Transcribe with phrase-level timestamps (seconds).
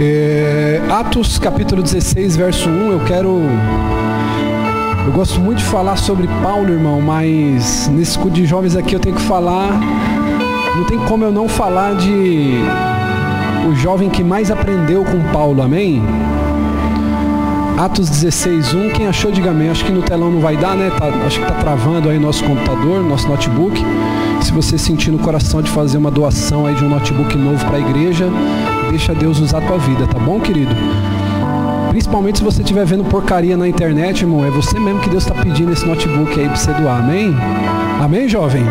[0.00, 3.40] É, Atos capítulo 16, verso 1, eu quero.
[5.04, 9.00] Eu gosto muito de falar sobre Paulo, irmão, mas nesse culto de jovens aqui eu
[9.00, 9.80] tenho que falar.
[10.76, 12.60] Não tem como eu não falar de
[13.68, 16.00] o jovem que mais aprendeu com Paulo, amém?
[17.76, 19.68] Atos 16, 1, quem achou, diga amém.
[19.68, 20.92] Acho que no telão não vai dar, né?
[20.96, 23.84] Tá, acho que está travando aí nosso computador, nosso notebook.
[24.40, 27.78] Se você sentir no coração de fazer uma doação aí de um notebook novo para
[27.78, 28.30] a igreja,
[28.90, 30.74] deixa Deus usar a tua vida, tá bom, querido?
[31.90, 35.34] Principalmente se você estiver vendo porcaria na internet, irmão, é você mesmo que Deus está
[35.34, 37.34] pedindo esse notebook aí para você doar, amém?
[38.00, 38.62] Amém, jovem?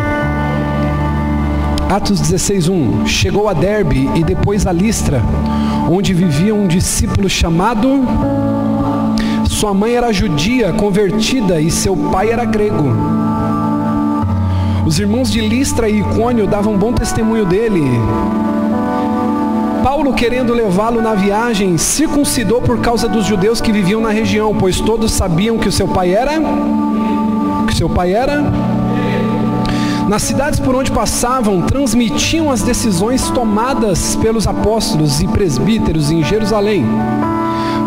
[1.88, 5.22] Atos 16:1 Chegou a Derbe e depois a Listra,
[5.90, 7.88] onde vivia um discípulo chamado
[9.48, 12.94] Sua mãe era judia, convertida, e seu pai era grego.
[14.86, 17.82] Os irmãos de Listra e Icônio davam bom testemunho dele.
[20.08, 24.80] Paulo, querendo levá-lo na viagem, circuncidou por causa dos judeus que viviam na região, pois
[24.80, 26.32] todos sabiam que o seu pai era
[27.66, 28.42] que seu pai era
[30.08, 36.86] nas cidades por onde passavam, transmitiam as decisões tomadas pelos apóstolos e presbíteros em Jerusalém,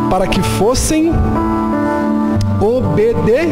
[0.10, 1.12] para que fossem
[2.60, 3.50] obedecer.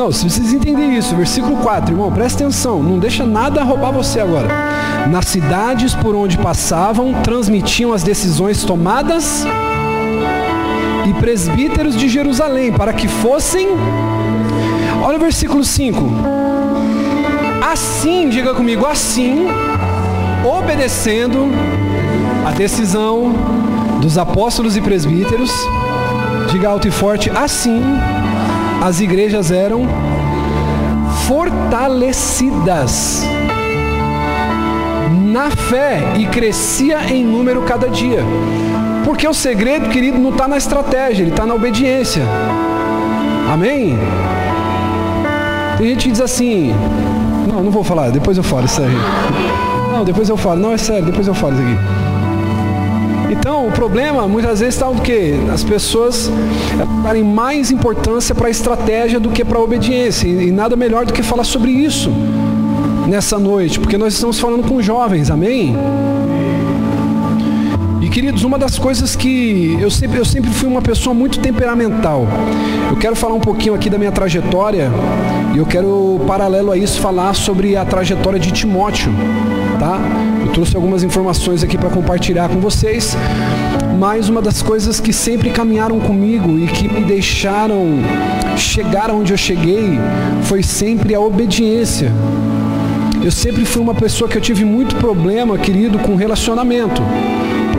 [0.00, 4.18] Não, se vocês entenderem isso, versículo 4, irmão, presta atenção, não deixa nada roubar você
[4.18, 4.48] agora.
[5.10, 9.44] Nas cidades por onde passavam, transmitiam as decisões tomadas
[11.06, 13.68] e presbíteros de Jerusalém, para que fossem.
[15.04, 16.02] Olha o versículo 5
[17.70, 19.48] Assim, diga comigo, assim,
[20.42, 21.46] obedecendo
[22.46, 23.34] a decisão
[24.00, 25.52] dos apóstolos e presbíteros,
[26.50, 27.82] diga alto e forte, assim
[28.82, 29.86] as igrejas eram
[31.26, 33.24] fortalecidas
[35.10, 38.24] na fé e crescia em número cada dia.
[39.04, 42.22] Porque o segredo, querido, não está na estratégia, ele está na obediência.
[43.52, 43.98] Amém?
[45.78, 46.74] Tem gente que diz assim,
[47.48, 48.96] não, não vou falar, depois eu falo isso aí.
[49.92, 50.60] Não, depois eu falo.
[50.60, 52.09] Não, é sério, depois eu falo isso aqui.
[53.30, 55.34] Então, o problema muitas vezes está o quê?
[55.52, 56.30] As pessoas
[57.02, 60.26] darem mais importância para a estratégia do que para a obediência.
[60.26, 62.10] E nada melhor do que falar sobre isso
[63.08, 65.76] nessa noite, porque nós estamos falando com jovens, amém?
[68.10, 72.26] Queridos, uma das coisas que eu sempre, eu sempre fui uma pessoa muito temperamental.
[72.90, 74.90] Eu quero falar um pouquinho aqui da minha trajetória
[75.54, 79.12] e eu quero, paralelo a isso, falar sobre a trajetória de Timóteo,
[79.78, 80.00] tá?
[80.40, 83.16] Eu trouxe algumas informações aqui para compartilhar com vocês,
[83.96, 88.00] mas uma das coisas que sempre caminharam comigo e que me deixaram
[88.56, 90.00] chegar onde eu cheguei
[90.42, 92.12] foi sempre a obediência.
[93.22, 97.02] Eu sempre fui uma pessoa que eu tive muito problema, querido, com relacionamento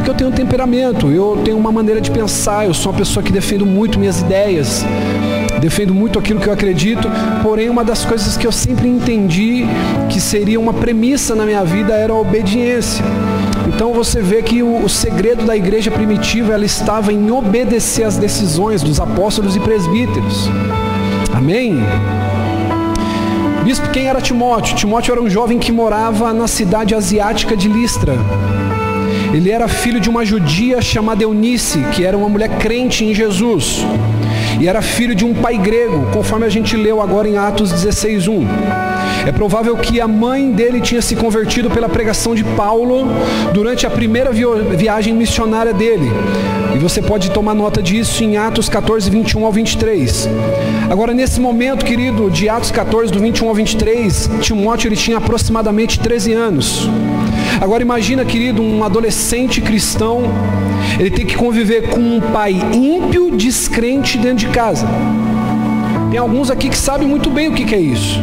[0.02, 3.24] porque eu tenho um temperamento, eu tenho uma maneira de pensar, eu sou uma pessoa
[3.24, 4.84] que defendo muito minhas ideias,
[5.60, 7.08] defendo muito aquilo que eu acredito,
[7.44, 9.64] porém uma das coisas que eu sempre entendi
[10.10, 13.06] que seria uma premissa na minha vida era a obediência.
[13.68, 18.18] Então você vê que o, o segredo da igreja primitiva ela estava em obedecer às
[18.18, 20.50] decisões dos apóstolos e presbíteros.
[21.32, 21.78] Amém?
[23.64, 24.76] Bispo, quem era Timóteo?
[24.76, 28.16] Timóteo era um jovem que morava na cidade asiática de Listra.
[29.34, 33.86] Ele era filho de uma judia chamada Eunice, que era uma mulher crente em Jesus.
[34.60, 38.46] E era filho de um pai grego, conforme a gente leu agora em Atos 16:1.
[39.26, 43.08] É provável que a mãe dele tinha se convertido pela pregação de Paulo
[43.54, 46.12] durante a primeira viagem missionária dele.
[46.76, 50.28] E você pode tomar nota disso em Atos 14, 21 ao 23.
[50.90, 56.00] Agora, nesse momento, querido, de Atos 14, do 21 ao 23, Timóteo ele tinha aproximadamente
[56.00, 56.90] 13 anos.
[57.62, 60.24] Agora imagina, querido, um adolescente cristão,
[61.00, 64.88] ele tem que conviver com um pai ímpio, descrente dentro de casa.
[66.10, 68.20] Tem alguns aqui que sabem muito bem o que, é isso.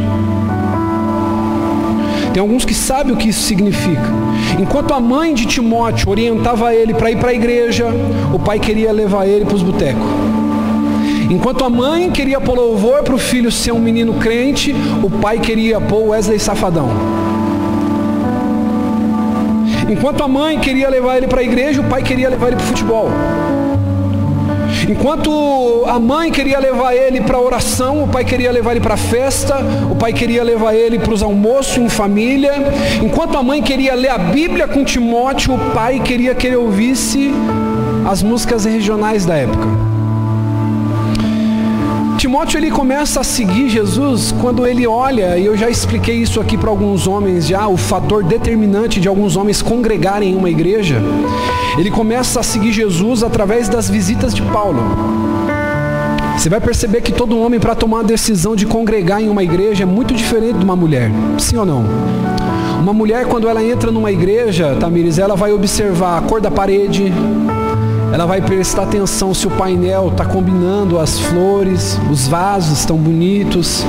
[2.33, 4.03] Tem alguns que sabem o que isso significa.
[4.59, 7.87] Enquanto a mãe de Timóteo orientava ele para ir para a igreja,
[8.33, 10.03] o pai queria levar ele para os botecos.
[11.29, 15.39] Enquanto a mãe queria pôr louvor para o filho ser um menino crente, o pai
[15.39, 16.89] queria pôr Wesley Safadão.
[19.89, 22.65] Enquanto a mãe queria levar ele para a igreja, o pai queria levar ele para
[22.65, 23.09] o futebol.
[24.87, 28.93] Enquanto a mãe queria levar ele para a oração, o pai queria levar ele para
[28.93, 29.57] a festa,
[29.89, 32.53] o pai queria levar ele para os almoços em família.
[33.01, 37.31] Enquanto a mãe queria ler a Bíblia com Timóteo, o pai queria que ele ouvisse
[38.09, 39.98] as músicas regionais da época.
[42.19, 46.57] Timóteo ele começa a seguir Jesus quando ele olha, e eu já expliquei isso aqui
[46.57, 51.01] para alguns homens já, o fator determinante de alguns homens congregarem em uma igreja.
[51.77, 54.81] Ele começa a seguir Jesus através das visitas de Paulo.
[56.37, 59.83] Você vai perceber que todo homem para tomar a decisão de congregar em uma igreja
[59.83, 61.09] é muito diferente de uma mulher.
[61.37, 61.85] Sim ou não?
[62.81, 67.13] Uma mulher quando ela entra numa igreja, Tamires, ela vai observar a cor da parede,
[68.11, 73.85] ela vai prestar atenção se o painel está combinando as flores, os vasos estão bonitos.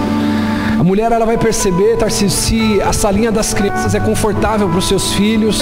[0.79, 4.89] A mulher ela vai perceber, Tarcísio, se a salinha das crianças é confortável para os
[4.89, 5.61] seus filhos,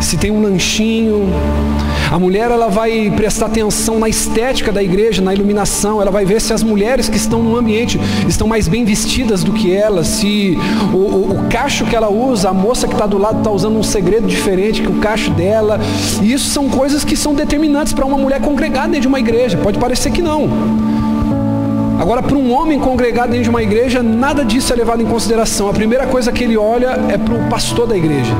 [0.00, 1.28] se tem um lanchinho,
[2.10, 6.40] a mulher ela vai prestar atenção na estética da igreja, na iluminação, ela vai ver
[6.40, 7.98] se as mulheres que estão no ambiente
[8.28, 10.56] estão mais bem vestidas do que ela, se
[10.92, 13.76] o, o, o cacho que ela usa, a moça que está do lado está usando
[13.76, 15.80] um segredo diferente que o cacho dela.
[16.22, 19.58] E isso são coisas que são determinantes para uma mulher congregada dentro de uma igreja.
[19.58, 20.48] Pode parecer que não.
[21.98, 25.68] Agora, para um homem congregado dentro de uma igreja, nada disso é levado em consideração.
[25.68, 28.32] A primeira coisa que ele olha é para o pastor da igreja.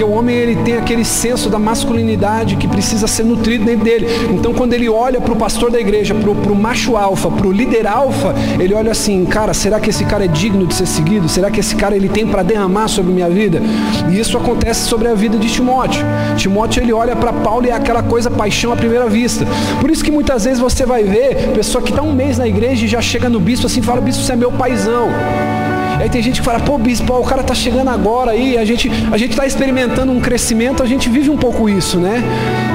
[0.00, 4.06] Porque o homem ele tem aquele senso da masculinidade que precisa ser nutrido dentro dele.
[4.30, 7.52] Então quando ele olha para o pastor da igreja, para o macho alfa, para o
[7.52, 11.28] líder alfa, ele olha assim, cara, será que esse cara é digno de ser seguido?
[11.28, 13.60] Será que esse cara ele tem para derramar sobre minha vida?
[14.10, 16.02] E isso acontece sobre a vida de Timóteo.
[16.34, 19.46] Timóteo ele olha para Paulo e é aquela coisa paixão à primeira vista.
[19.82, 22.86] Por isso que muitas vezes você vai ver pessoa que está um mês na igreja
[22.86, 25.10] e já chega no bispo assim, fala, bispo, você é meu paizão.
[26.00, 28.90] Aí tem gente que fala, pô, bispo, o cara tá chegando agora aí, a gente
[29.12, 32.22] a gente está experimentando um crescimento, a gente vive um pouco isso, né?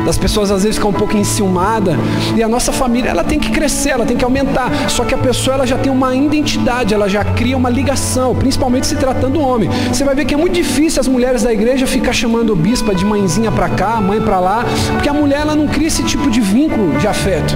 [0.05, 1.95] Das pessoas às vezes ficam um pouco enciumadas.
[2.35, 4.71] E a nossa família, ela tem que crescer, ela tem que aumentar.
[4.89, 8.85] Só que a pessoa ela já tem uma identidade, ela já cria uma ligação, principalmente
[8.85, 9.69] se tratando do homem.
[9.91, 12.93] Você vai ver que é muito difícil as mulheres da igreja ficar chamando o bispo
[12.93, 16.29] de mãezinha para cá, mãe para lá, porque a mulher ela não cria esse tipo
[16.29, 17.55] de vínculo de afeto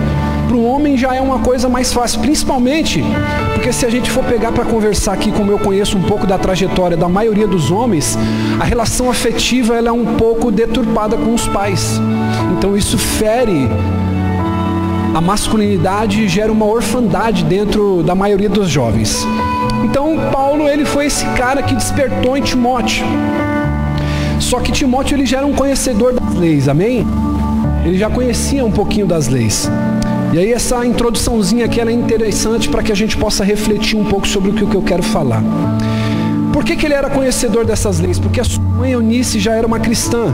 [0.50, 3.04] para o homem já é uma coisa mais fácil, principalmente
[3.54, 6.40] porque se a gente for pegar para conversar aqui, como eu conheço um pouco da
[6.40, 8.18] trajetória da maioria dos homens,
[8.60, 12.01] a relação afetiva ela é um pouco deturpada com os pais.
[12.57, 13.69] Então isso fere
[15.13, 19.28] a masculinidade e gera uma orfandade dentro da maioria dos jovens.
[19.84, 23.06] Então Paulo ele foi esse cara que despertou em Timóteo.
[24.40, 27.06] Só que Timóteo ele já era um conhecedor das leis, amém?
[27.86, 29.69] Ele já conhecia um pouquinho das leis.
[30.31, 34.28] E aí essa introduçãozinha aqui é interessante para que a gente possa refletir um pouco
[34.28, 35.44] sobre o que eu quero falar.
[36.54, 38.20] Por que, que ele era conhecedor dessas leis?
[38.20, 40.34] Porque a sua mãe Eunice já era uma cristã.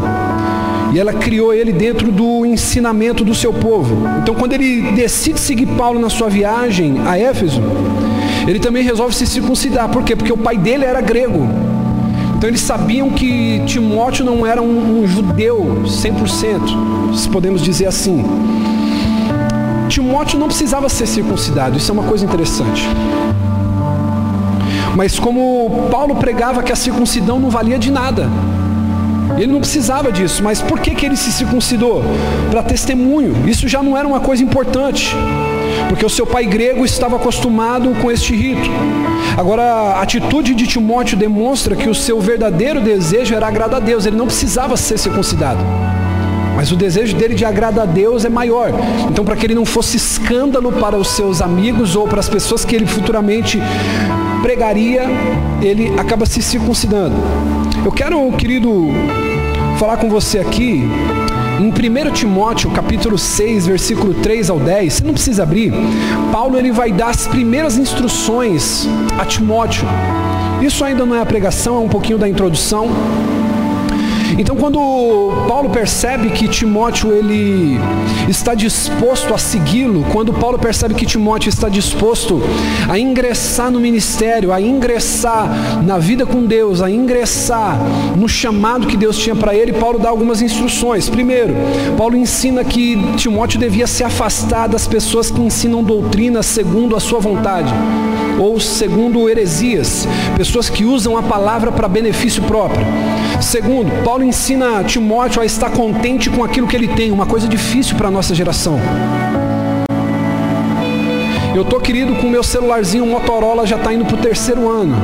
[0.94, 3.96] E ela criou ele dentro do ensinamento do seu povo.
[4.22, 7.62] Então quando ele decide seguir Paulo na sua viagem a Éfeso,
[8.48, 9.90] ele também resolve se circuncidar.
[9.90, 10.16] Por quê?
[10.16, 11.48] Porque o pai dele era grego.
[12.38, 18.24] Então eles sabiam que Timóteo não era um, um judeu 100%, se podemos dizer assim.
[19.88, 22.88] Timóteo não precisava ser circuncidado, isso é uma coisa interessante.
[24.96, 28.30] Mas como Paulo pregava que a circuncidão não valia de nada,
[29.38, 32.04] ele não precisava disso, mas por que, que ele se circuncidou?
[32.50, 35.14] Para testemunho, isso já não era uma coisa importante,
[35.90, 38.70] porque o seu pai grego estava acostumado com este rito.
[39.38, 44.06] Agora, a atitude de Timóteo demonstra que o seu verdadeiro desejo era agradar a Deus,
[44.06, 45.60] ele não precisava ser circuncidado.
[46.56, 48.72] Mas o desejo dele de agradar a Deus é maior.
[49.10, 52.63] Então, para que ele não fosse escândalo para os seus amigos ou para as pessoas
[52.63, 53.62] que ele futuramente
[54.42, 55.04] pregaria,
[55.62, 57.16] ele acaba se circuncidando.
[57.84, 58.90] Eu quero, querido,
[59.78, 60.90] falar com você aqui
[61.60, 65.74] em 1 Timóteo, capítulo 6, versículo 3 ao 10, você não precisa abrir.
[66.32, 68.88] Paulo ele vai dar as primeiras instruções
[69.18, 69.88] a Timóteo.
[70.62, 72.89] Isso ainda não é a pregação, é um pouquinho da introdução.
[74.38, 74.80] Então quando
[75.48, 77.80] Paulo percebe que Timóteo ele
[78.27, 82.42] está disposto a segui-lo, quando Paulo percebe que Timóteo está disposto
[82.89, 87.80] a ingressar no ministério, a ingressar na vida com Deus, a ingressar
[88.15, 91.10] no chamado que Deus tinha para ele, Paulo dá algumas instruções.
[91.10, 91.54] Primeiro,
[91.98, 97.20] Paulo ensina que Timóteo devia se afastar das pessoas que ensinam doutrina segundo a sua
[97.20, 97.74] vontade
[98.38, 102.86] ou segundo heresias, pessoas que usam a palavra para benefício próprio.
[103.42, 107.96] Segundo, Paulo ensina Timóteo a estar contente com aquilo que ele tem, uma coisa difícil
[107.96, 108.79] para a nossa geração.
[111.55, 114.96] Eu tô querido com o meu celularzinho Motorola já está indo para o terceiro ano.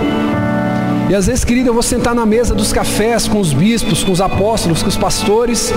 [1.10, 4.12] E às vezes, querido, eu vou sentar na mesa dos cafés com os bispos, com
[4.12, 5.74] os apóstolos, com os pastores.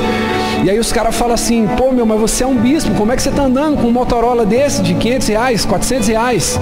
[0.64, 3.16] E aí os caras falam assim, pô meu, mas você é um bispo, como é
[3.16, 6.58] que você está andando com um Motorola desse de 500 reais, 400 reais?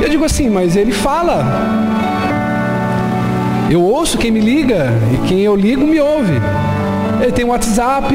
[0.00, 1.97] E eu digo assim, mas ele fala.
[3.70, 6.32] Eu ouço quem me liga e quem eu ligo me ouve.
[7.20, 8.14] Ele tem WhatsApp.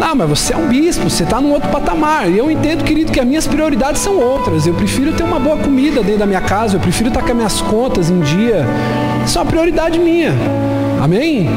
[0.00, 2.30] Ah, mas você é um bispo, você está num outro patamar.
[2.30, 4.66] E eu entendo, querido, que as minhas prioridades são outras.
[4.66, 7.36] Eu prefiro ter uma boa comida dentro da minha casa, eu prefiro estar com as
[7.36, 8.64] minhas contas em dia.
[9.24, 10.32] Isso é uma prioridade minha.
[11.02, 11.48] Amém?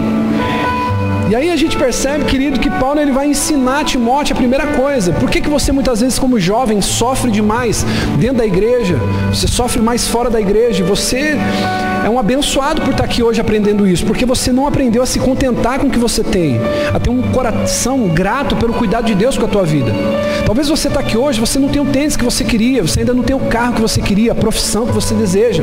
[1.29, 4.67] E aí a gente percebe, querido, que Paulo ele vai ensinar a Timóteo a primeira
[4.67, 5.11] coisa.
[5.11, 7.85] Por que, que você muitas vezes, como jovem, sofre demais
[8.17, 8.97] dentro da igreja?
[9.29, 10.85] Você sofre mais fora da igreja?
[10.85, 11.35] Você
[12.05, 15.19] é um abençoado por estar aqui hoje aprendendo isso, porque você não aprendeu a se
[15.19, 16.57] contentar com o que você tem,
[16.93, 19.91] a ter um coração grato pelo cuidado de Deus com a tua vida.
[20.45, 23.13] Talvez você está aqui hoje, você não tem o tênis que você queria, você ainda
[23.13, 25.61] não tem o carro que você queria, a profissão que você deseja,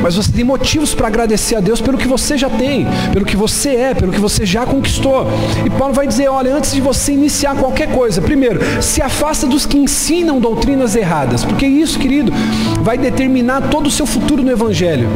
[0.00, 3.36] mas você tem motivos para agradecer a Deus pelo que você já tem, pelo que
[3.36, 4.93] você é, pelo que você já conquistou.
[5.64, 9.66] E Paulo vai dizer: olha, antes de você iniciar qualquer coisa, primeiro, se afasta dos
[9.66, 12.32] que ensinam doutrinas erradas, porque isso, querido,
[12.80, 15.08] vai determinar todo o seu futuro no Evangelho.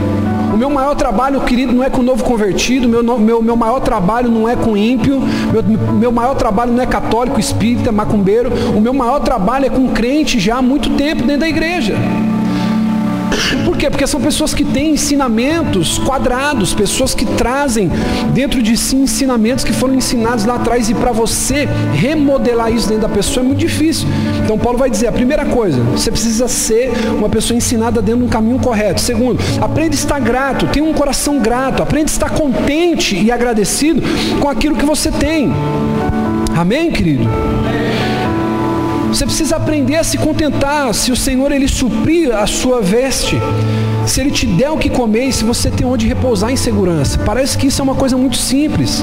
[0.52, 4.30] O meu maior trabalho, querido, não é com novo convertido, meu, meu, meu maior trabalho
[4.30, 5.20] não é com ímpio,
[5.52, 5.62] meu,
[5.94, 10.40] meu maior trabalho não é católico, espírita, macumbeiro, o meu maior trabalho é com crente
[10.40, 11.94] já há muito tempo dentro da igreja.
[13.64, 13.90] Por quê?
[13.90, 17.90] Porque são pessoas que têm ensinamentos quadrados, pessoas que trazem
[18.32, 23.02] dentro de si ensinamentos que foram ensinados lá atrás e para você remodelar isso dentro
[23.02, 24.08] da pessoa é muito difícil.
[24.44, 28.26] Então Paulo vai dizer, a primeira coisa, você precisa ser uma pessoa ensinada dentro de
[28.26, 29.00] um caminho correto.
[29.00, 34.02] Segundo, aprenda a estar grato, tenha um coração grato, aprenda a estar contente e agradecido
[34.40, 35.52] com aquilo que você tem.
[36.56, 37.24] Amém, querido?
[39.08, 40.92] Você precisa aprender a se contentar.
[40.94, 43.36] Se o Senhor ele suprir a sua veste,
[44.06, 47.18] se ele te der o que comer se você tem onde repousar em segurança.
[47.18, 49.02] Parece que isso é uma coisa muito simples.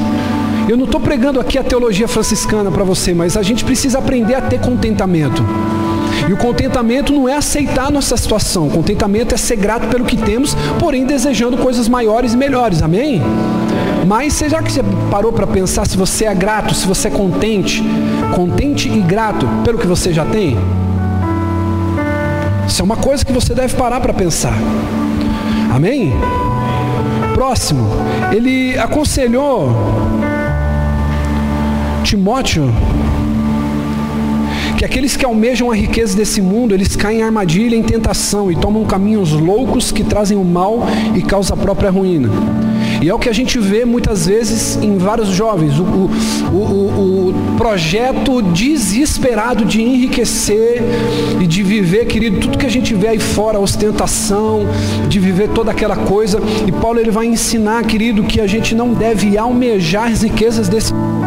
[0.70, 4.36] Eu não estou pregando aqui a teologia franciscana para você, mas a gente precisa aprender
[4.36, 5.44] a ter contentamento.
[6.28, 8.68] E o contentamento não é aceitar nossa situação.
[8.68, 12.82] O contentamento é ser grato pelo que temos, porém desejando coisas maiores e melhores.
[12.82, 13.22] Amém?
[14.08, 17.84] Mas será que você parou para pensar se você é grato, se você é contente,
[18.36, 20.58] contente e grato pelo que você já tem?
[22.68, 24.54] Isso é uma coisa que você deve parar para pensar.
[25.74, 26.14] Amém?
[27.34, 27.88] Próximo,
[28.32, 29.70] ele aconselhou
[32.04, 32.72] Timóteo
[34.86, 38.56] que aqueles que almejam a riqueza desse mundo, eles caem em armadilha, em tentação e
[38.56, 42.30] tomam caminhos loucos que trazem o mal e causam a própria ruína.
[43.02, 47.30] E é o que a gente vê muitas vezes em vários jovens, o, o, o,
[47.30, 50.84] o projeto desesperado de enriquecer
[51.42, 54.68] e de viver, querido, tudo que a gente vê aí fora, ostentação,
[55.10, 56.40] de viver toda aquela coisa.
[56.68, 60.94] E Paulo ele vai ensinar, querido, que a gente não deve almejar as riquezas desse
[60.94, 61.25] mundo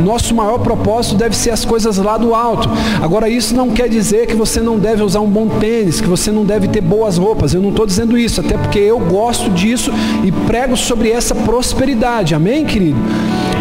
[0.00, 2.68] nosso maior propósito deve ser as coisas lá do alto.
[3.00, 6.30] Agora, isso não quer dizer que você não deve usar um bom tênis, que você
[6.30, 7.54] não deve ter boas roupas.
[7.54, 9.92] Eu não estou dizendo isso, até porque eu gosto disso
[10.24, 12.34] e prego sobre essa prosperidade.
[12.34, 12.98] Amém, querido?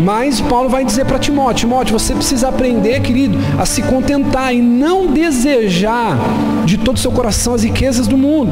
[0.02, 4.62] Mas Paulo vai dizer para Timóteo: Timóteo, você precisa aprender, querido, a se contentar e
[4.62, 6.18] não desejar
[6.66, 8.52] de todo o seu coração as riquezas do mundo.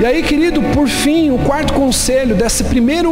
[0.00, 3.10] E aí, querido, por fim, o quarto conselho desse primeiro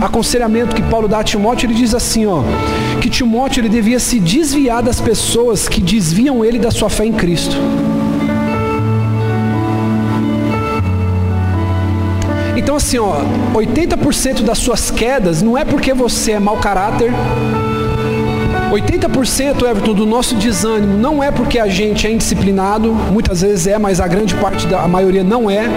[0.00, 2.42] aconselhamento que Paulo dá a Timóteo, ele diz assim, ó,
[3.00, 7.12] que Timóteo ele devia se desviar das pessoas que desviam ele da sua fé em
[7.12, 7.56] Cristo.
[12.56, 13.20] Então assim, ó,
[13.54, 17.12] 80% das suas quedas não é porque você é mau caráter.
[18.70, 23.78] 80% Everton do nosso desânimo não é porque a gente é indisciplinado, muitas vezes é,
[23.78, 25.70] mas a grande parte da a maioria não é.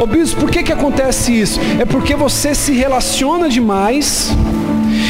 [0.00, 1.58] Ô bispo, por que, que acontece isso?
[1.80, 4.30] É porque você se relaciona demais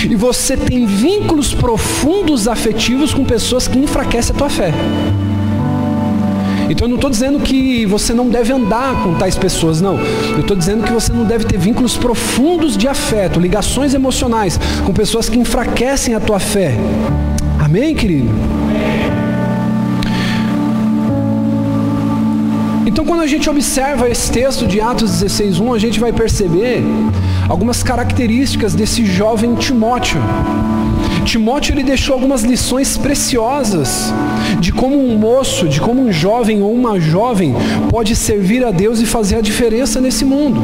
[0.08, 4.72] e você tem vínculos profundos afetivos com pessoas que enfraquecem a tua fé.
[6.68, 9.98] Então eu não estou dizendo que você não deve andar com tais pessoas, não.
[10.32, 14.92] Eu estou dizendo que você não deve ter vínculos profundos de afeto, ligações emocionais com
[14.92, 16.74] pessoas que enfraquecem a tua fé.
[17.58, 18.28] Amém, querido?
[22.86, 26.84] Então, quando a gente observa esse texto de Atos 16:1, a gente vai perceber
[27.48, 30.20] algumas características desse jovem Timóteo.
[31.24, 34.14] Timóteo ele deixou algumas lições preciosas
[34.60, 37.56] de como um moço, de como um jovem ou uma jovem
[37.90, 40.62] pode servir a Deus e fazer a diferença nesse mundo.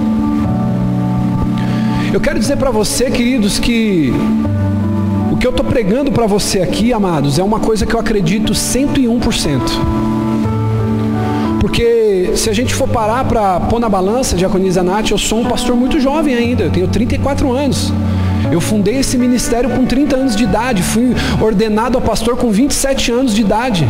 [2.12, 4.12] Eu quero dizer para você, queridos, que
[5.32, 8.54] o que eu estou pregando para você aqui, amados, é uma coisa que eu acredito
[8.54, 10.21] 101%.
[11.62, 15.44] Porque se a gente for parar para pôr na balança, Diaconisa Nath, eu sou um
[15.44, 17.92] pastor muito jovem ainda, eu tenho 34 anos.
[18.50, 23.12] Eu fundei esse ministério com 30 anos de idade, fui ordenado a pastor com 27
[23.12, 23.86] anos de idade.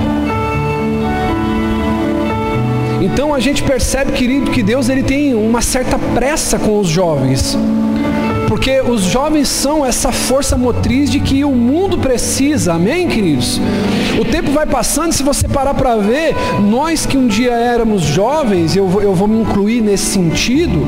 [3.01, 7.57] Então a gente percebe, querido, que Deus ele tem uma certa pressa com os jovens.
[8.53, 13.59] Porque os jovens são essa força motriz de que o mundo precisa, amém, queridos?
[14.21, 18.77] O tempo vai passando, se você parar para ver, nós que um dia éramos jovens,
[18.77, 20.87] eu eu vou me incluir nesse sentido,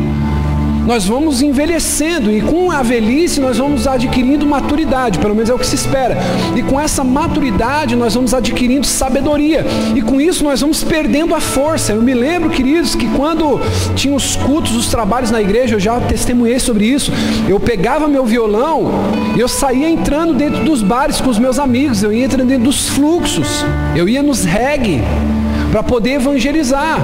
[0.86, 5.58] nós vamos envelhecendo e com a velhice nós vamos adquirindo maturidade, pelo menos é o
[5.58, 6.16] que se espera.
[6.54, 9.64] E com essa maturidade nós vamos adquirindo sabedoria
[9.94, 11.92] e com isso nós vamos perdendo a força.
[11.92, 13.60] Eu me lembro, queridos, que quando
[13.94, 17.10] tinha os cultos, os trabalhos na igreja, eu já testemunhei sobre isso.
[17.48, 18.90] Eu pegava meu violão
[19.36, 22.64] e eu saía entrando dentro dos bares com os meus amigos, eu ia entrando dentro
[22.64, 23.64] dos fluxos,
[23.96, 25.02] eu ia nos reggae
[25.70, 26.98] para poder evangelizar.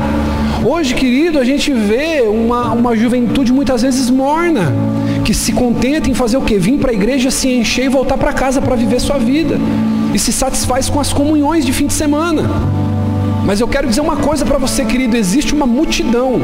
[0.62, 4.72] Hoje, querido, a gente vê uma, uma juventude muitas vezes morna,
[5.24, 6.58] que se contenta em fazer o quê?
[6.58, 9.58] Vir para a igreja, se encher e voltar para casa para viver sua vida.
[10.12, 12.42] E se satisfaz com as comunhões de fim de semana.
[13.46, 16.38] Mas eu quero dizer uma coisa para você, querido: existe uma multidão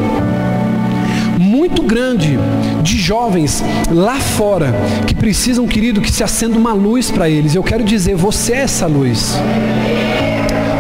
[1.39, 2.39] muito grande
[2.83, 4.75] de jovens lá fora
[5.07, 7.55] que precisam, querido, que se acenda uma luz para eles.
[7.55, 9.37] Eu quero dizer, você é essa luz.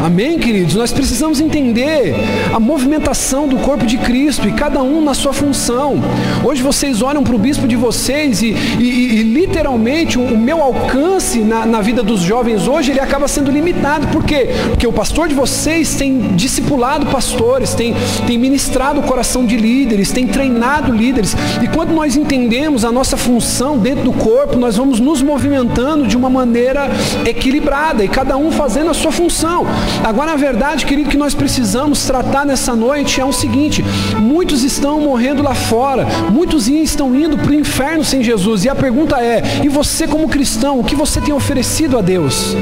[0.06, 0.76] Amém, queridos?
[0.76, 2.14] Nós precisamos entender
[2.54, 5.96] a movimentação do corpo de Cristo e cada um na sua função.
[6.44, 10.62] Hoje vocês olham para o bispo de vocês e, e, e literalmente o, o, meu
[10.62, 14.06] alcance na, na vida dos jovens hoje ele acaba sendo limitado.
[14.06, 14.50] Por quê?
[14.68, 17.92] Porque o pastor de vocês tem discipulado pastores, tem,
[18.28, 21.34] tem ministrado o coração de líderes, tem treinado líderes.
[21.60, 26.16] E quando nós entendemos a nossa função dentro do corpo, nós vamos nos movimentando de
[26.16, 26.88] uma maneira
[27.26, 29.66] equilibrada e cada um fazendo a sua função.
[30.04, 33.84] Agora, a verdade, querido, que nós precisamos tratar nessa noite é o seguinte:
[34.20, 38.64] muitos estão morrendo lá fora, muitos estão indo para o inferno sem Jesus.
[38.64, 42.56] E a pergunta é: e você, como cristão, o que você tem oferecido a Deus?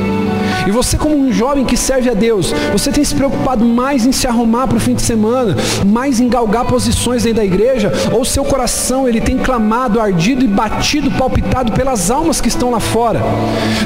[0.67, 4.13] E você, como um jovem que serve a Deus, você tem se preocupado mais em
[4.13, 5.55] se arrumar para o fim de semana,
[5.87, 10.49] mais em galgar posições dentro da igreja, ou seu coração ele tem clamado, ardido e
[10.49, 13.21] batido, palpitado pelas almas que estão lá fora?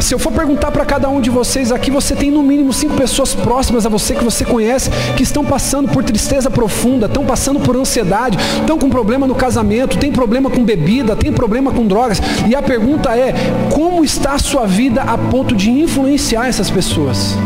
[0.01, 2.95] Se eu for perguntar para cada um de vocês aqui, você tem no mínimo cinco
[2.95, 7.61] pessoas próximas a você que você conhece que estão passando por tristeza profunda, estão passando
[7.61, 12.21] por ansiedade, estão com problema no casamento, tem problema com bebida, tem problema com drogas.
[12.49, 13.35] E a pergunta é:
[13.73, 17.37] como está a sua vida a ponto de influenciar essas pessoas.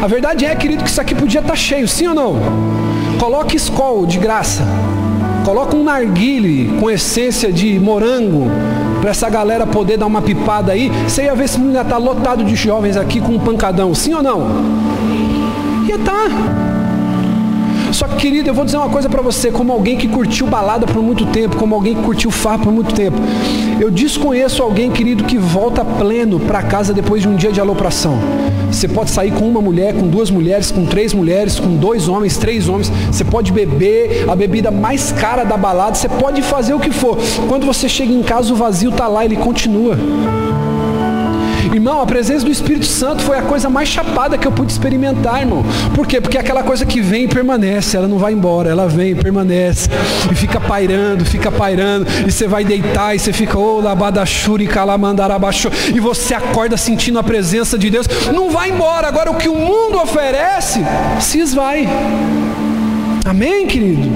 [0.00, 2.36] A verdade é, querido, que isso aqui podia estar tá cheio, sim ou não?
[3.18, 4.62] Coloque escol de graça.
[5.44, 8.48] Coloca um narguile com essência de morango
[9.00, 10.88] para essa galera poder dar uma pipada aí.
[11.08, 14.22] Você ia ver se ainda está lotado de jovens aqui com um pancadão, sim ou
[14.22, 14.46] não?
[15.88, 16.73] Ia estar.
[17.94, 18.04] Tá.
[18.04, 20.86] Só que, querido, eu vou dizer uma coisa para você, como alguém que curtiu balada
[20.86, 23.16] por muito tempo, como alguém que curtiu farra por muito tempo.
[23.80, 28.18] Eu desconheço alguém, querido, que volta pleno para casa depois de um dia de alopração.
[28.70, 32.36] Você pode sair com uma mulher, com duas mulheres, com três mulheres, com dois homens,
[32.36, 32.90] três homens.
[33.10, 35.94] Você pode beber a bebida mais cara da balada.
[35.94, 37.16] Você pode fazer o que for.
[37.48, 39.96] Quando você chega em casa, o vazio está lá, ele continua.
[41.74, 45.40] Irmão, a presença do Espírito Santo foi a coisa mais chapada que eu pude experimentar,
[45.40, 45.64] irmão.
[45.92, 46.20] Por quê?
[46.20, 49.14] Porque é aquela coisa que vem e permanece, ela não vai embora, ela vem e
[49.16, 49.90] permanece.
[50.30, 52.06] E fica pairando, fica pairando.
[52.24, 55.68] E você vai deitar e você fica, ô, oh, labadachuri, calamandarabaxo.
[55.92, 58.06] E você acorda sentindo a presença de Deus.
[58.32, 59.08] Não vai embora.
[59.08, 60.80] Agora o que o mundo oferece,
[61.18, 61.88] se esvai.
[63.24, 64.08] Amém, querido?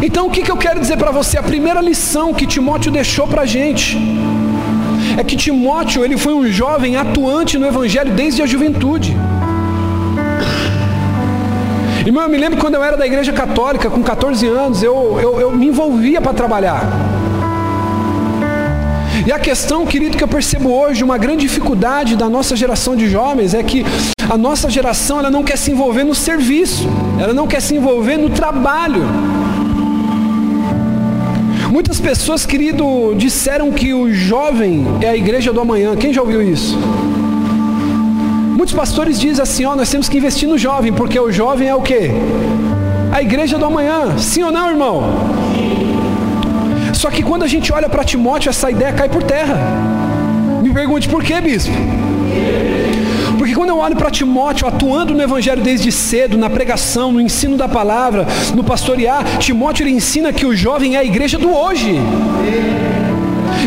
[0.00, 1.36] Então o que, que eu quero dizer para você?
[1.36, 3.98] A primeira lição que Timóteo deixou para a gente
[5.16, 9.16] é que Timóteo ele foi um jovem atuante no Evangelho desde a juventude.
[12.04, 15.40] Irmão, eu me lembro quando eu era da igreja católica, com 14 anos, eu, eu,
[15.40, 16.82] eu me envolvia para trabalhar.
[19.26, 23.08] E a questão, querido, que eu percebo hoje, uma grande dificuldade da nossa geração de
[23.08, 23.84] jovens é que
[24.28, 26.88] a nossa geração ela não quer se envolver no serviço,
[27.20, 29.02] ela não quer se envolver no trabalho.
[31.70, 35.94] Muitas pessoas, querido, disseram que o jovem é a igreja do amanhã.
[35.94, 36.76] Quem já ouviu isso?
[38.56, 41.74] Muitos pastores dizem assim, ó, nós temos que investir no jovem, porque o jovem é
[41.74, 42.10] o quê?
[43.12, 44.18] A igreja do amanhã.
[44.18, 45.02] Sim ou não, irmão?
[46.92, 49.56] Só que quando a gente olha para Timóteo, essa ideia cai por terra.
[50.62, 51.72] Me pergunte por quê, bispo?
[53.50, 57.56] Porque quando eu olho para Timóteo atuando no Evangelho desde cedo, na pregação, no ensino
[57.56, 61.96] da palavra, no pastorear, Timóteo ele ensina que o jovem é a igreja do hoje.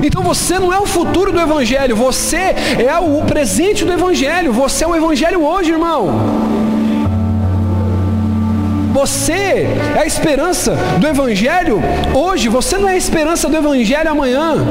[0.01, 4.85] Então você não é o futuro do Evangelho, você é o presente do Evangelho, você
[4.85, 6.11] é o Evangelho hoje, irmão.
[8.93, 9.67] Você
[9.97, 11.81] é a esperança do Evangelho
[12.13, 14.65] hoje, você não é a esperança do Evangelho amanhã.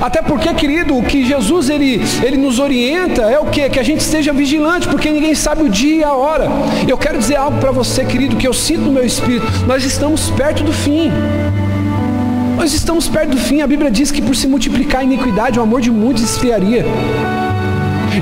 [0.00, 3.68] Até porque, querido, o que Jesus ele, ele nos orienta é o que?
[3.68, 6.48] Que a gente esteja vigilante, porque ninguém sabe o dia e a hora.
[6.86, 9.46] Eu quero dizer algo para você, querido, que eu sinto no meu espírito.
[9.66, 11.10] Nós estamos perto do fim.
[12.56, 13.60] Nós estamos perto do fim.
[13.60, 16.84] A Bíblia diz que por se multiplicar a iniquidade, o amor de muitos esfriaria.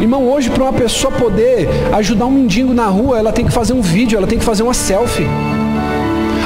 [0.01, 3.73] Irmão, hoje para uma pessoa poder ajudar um mendigo na rua, ela tem que fazer
[3.73, 5.27] um vídeo, ela tem que fazer uma selfie.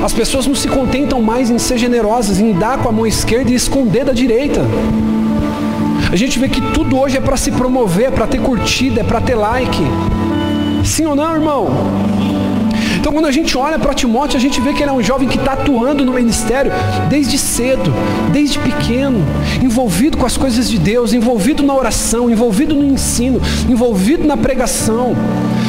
[0.04, 3.50] As pessoas não se contentam mais em ser generosas, em dar com a mão esquerda
[3.50, 4.60] e esconder da direita.
[6.10, 9.04] A gente vê que tudo hoje é para se promover, é para ter curtida, é
[9.04, 9.82] para ter like.
[10.82, 11.68] Sim ou não, irmão?
[12.98, 15.28] Então, quando a gente olha para Timóteo, a gente vê que ele é um jovem
[15.28, 16.72] que está atuando no ministério
[17.08, 17.92] desde cedo,
[18.32, 19.24] desde pequeno,
[19.62, 25.16] envolvido com as coisas de Deus, envolvido na oração, envolvido no ensino, envolvido na pregação.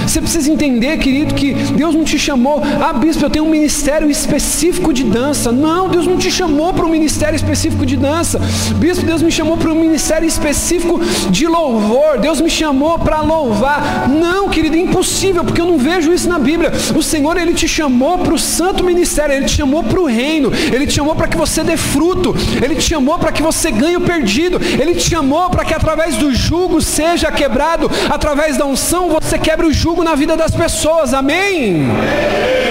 [0.10, 4.10] Você precisa entender, querido, que Deus não te chamou, ah, bispo, eu tenho um ministério
[4.10, 5.52] específico de dança.
[5.52, 8.42] Não, Deus não te chamou para um ministério específico de dança.
[8.78, 12.18] Bispo, Deus me chamou para um ministério específico de louvor.
[12.18, 14.10] Deus me chamou para louvar.
[14.10, 16.72] Não, querido, é impossível, porque eu não vejo isso na Bíblia.
[16.96, 20.52] O Senhor, Ele te chamou para o santo ministério, Ele te chamou para o reino,
[20.74, 23.98] Ele te chamou para que você dê fruto, Ele te chamou para que você ganhe
[23.98, 29.10] o perdido, Ele te chamou para que através do jugo seja quebrado, através da unção
[29.10, 31.88] você quebre o jugo na vida das pessoas, amém?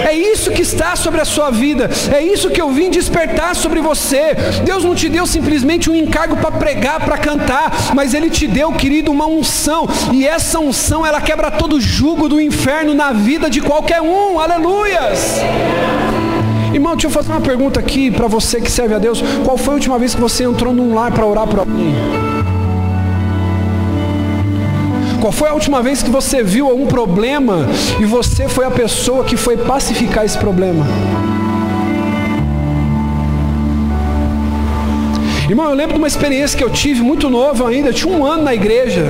[0.08, 3.80] É isso que está sobre a sua vida, é isso que eu vim despertar sobre
[3.80, 4.34] você.
[4.64, 8.72] Deus não te deu simplesmente um encargo para pregar, para cantar, mas Ele te deu,
[8.72, 13.50] querido, uma unção, e essa unção ela quebra todo o jugo do inferno na vida
[13.50, 15.40] de qualquer um, aleluias.
[16.74, 19.22] Irmão, deixa eu fazer uma pergunta aqui para você que serve a Deus.
[19.44, 21.94] Qual foi a última vez que você entrou num lar para orar por alguém?
[25.20, 27.66] Qual foi a última vez que você viu algum problema
[27.98, 30.86] e você foi a pessoa que foi pacificar esse problema?
[35.48, 38.24] Irmão, eu lembro de uma experiência que eu tive muito novo ainda, eu tinha um
[38.24, 39.06] ano na igreja.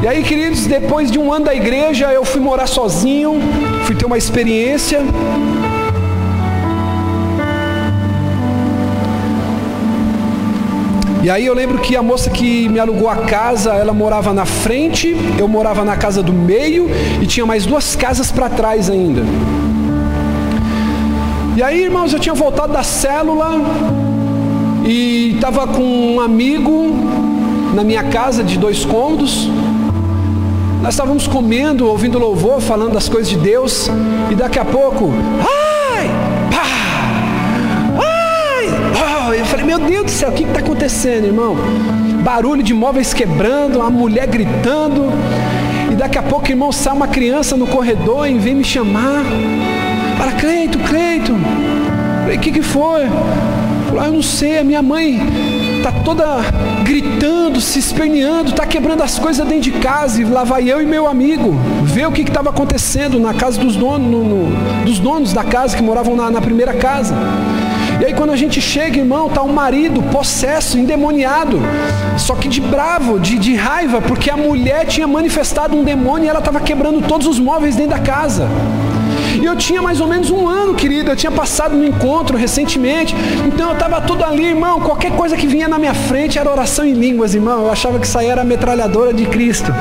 [0.00, 3.40] E aí, queridos, depois de um ano da igreja, eu fui morar sozinho,
[3.84, 5.00] fui ter uma experiência.
[11.20, 14.46] E aí eu lembro que a moça que me alugou a casa, ela morava na
[14.46, 16.88] frente, eu morava na casa do meio
[17.20, 19.22] e tinha mais duas casas para trás ainda.
[21.56, 23.60] E aí, irmãos, eu tinha voltado da célula
[24.86, 26.94] e estava com um amigo
[27.74, 29.50] na minha casa de dois cômodos.
[30.88, 33.90] Nós estávamos comendo, ouvindo louvor, falando das coisas de Deus,
[34.30, 35.12] e daqui a pouco,
[35.92, 36.08] ai!
[39.38, 41.54] Eu falei, meu Deus do céu, o que está acontecendo, irmão?
[42.24, 45.12] Barulho de móveis quebrando, uma mulher gritando.
[45.92, 49.22] E daqui a pouco, irmão, sai uma criança no corredor e vem me chamar.
[50.16, 51.34] Fala, Cleito, Cleito.
[51.34, 53.02] O que, que foi?
[54.00, 55.20] Ah, eu não sei, a minha mãe
[55.78, 56.24] está toda
[56.82, 60.20] gritando, se esperneando, está quebrando as coisas dentro de casa.
[60.20, 63.76] E lá vai eu e meu amigo ver o que estava acontecendo na casa dos
[63.76, 67.14] donos, no, no, dos donos da casa que moravam na, na primeira casa.
[68.00, 71.60] E aí quando a gente chega, irmão, tá um marido possesso, endemoniado,
[72.16, 76.28] só que de bravo, de, de raiva, porque a mulher tinha manifestado um demônio e
[76.28, 78.48] ela estava quebrando todos os móveis dentro da casa.
[79.40, 81.10] E eu tinha mais ou menos um ano, querido.
[81.10, 83.14] Eu tinha passado no encontro recentemente.
[83.46, 84.80] Então eu estava tudo ali, irmão.
[84.80, 87.64] Qualquer coisa que vinha na minha frente era oração em línguas, irmão.
[87.64, 89.72] Eu achava que isso aí era a metralhadora de Cristo.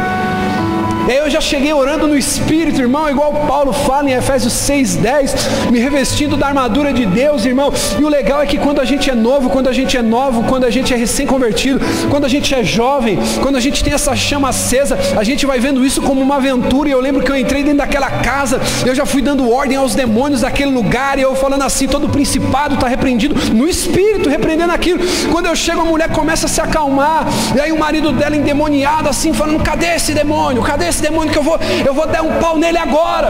[1.07, 5.71] E aí eu já cheguei orando no Espírito, irmão, igual Paulo fala em Efésios 6,10,
[5.71, 7.71] me revestindo da armadura de Deus, irmão.
[7.97, 10.43] E o legal é que quando a gente é novo, quando a gente é novo,
[10.43, 14.13] quando a gente é recém-convertido, quando a gente é jovem, quando a gente tem essa
[14.17, 16.89] chama acesa, a gente vai vendo isso como uma aventura.
[16.89, 19.95] E eu lembro que eu entrei dentro daquela casa, eu já fui dando ordem aos
[19.95, 24.99] demônios daquele lugar, e eu falando assim, todo principado está repreendido no Espírito, repreendendo aquilo.
[25.31, 29.07] Quando eu chego, a mulher começa a se acalmar, e aí o marido dela endemoniado
[29.07, 30.61] assim, falando, cadê esse demônio?
[30.61, 33.29] Cadê esse esse demônio que eu vou, eu vou dar um pau nele agora.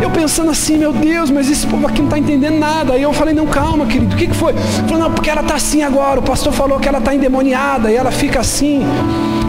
[0.00, 2.94] Eu pensando assim, meu Deus, mas esse povo aqui não está entendendo nada.
[2.94, 4.54] Aí eu falei, não, calma, querido, o que, que foi?
[4.54, 6.20] Falei, não, porque ela está assim agora.
[6.20, 8.82] O pastor falou que ela está endemoniada e ela fica assim.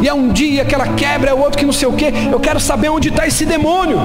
[0.02, 2.12] E é um dia que ela quebra, é outro que não sei o que.
[2.30, 3.98] Eu quero saber onde está esse demônio.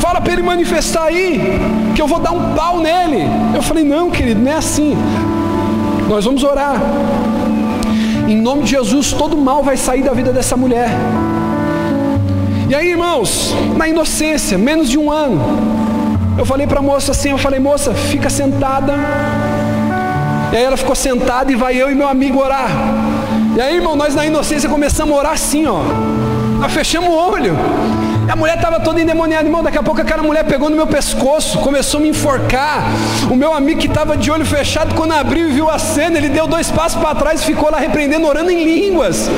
[0.00, 1.60] Fala para ele manifestar aí,
[1.94, 3.26] que eu vou dar um pau nele.
[3.54, 4.96] Eu falei, não, querido, não é assim.
[6.08, 6.80] Nós vamos orar.
[8.26, 10.88] Em nome de Jesus, todo mal vai sair da vida dessa mulher.
[12.68, 15.40] E aí, irmãos, na inocência, menos de um ano,
[16.38, 18.94] eu falei para a moça assim, eu falei, moça, fica sentada.
[20.52, 22.70] E aí ela ficou sentada e vai eu e meu amigo orar.
[23.56, 25.80] E aí, irmão, nós na inocência começamos a orar assim, ó.
[26.60, 27.54] Nós fechamos o olho.
[28.30, 29.62] A mulher estava toda endemoniada, irmão.
[29.62, 32.84] Daqui a pouco aquela mulher pegou no meu pescoço, começou a me enforcar.
[33.30, 36.28] O meu amigo que estava de olho fechado, quando abriu e viu a cena, ele
[36.28, 39.28] deu dois passos para trás e ficou lá repreendendo, orando em línguas.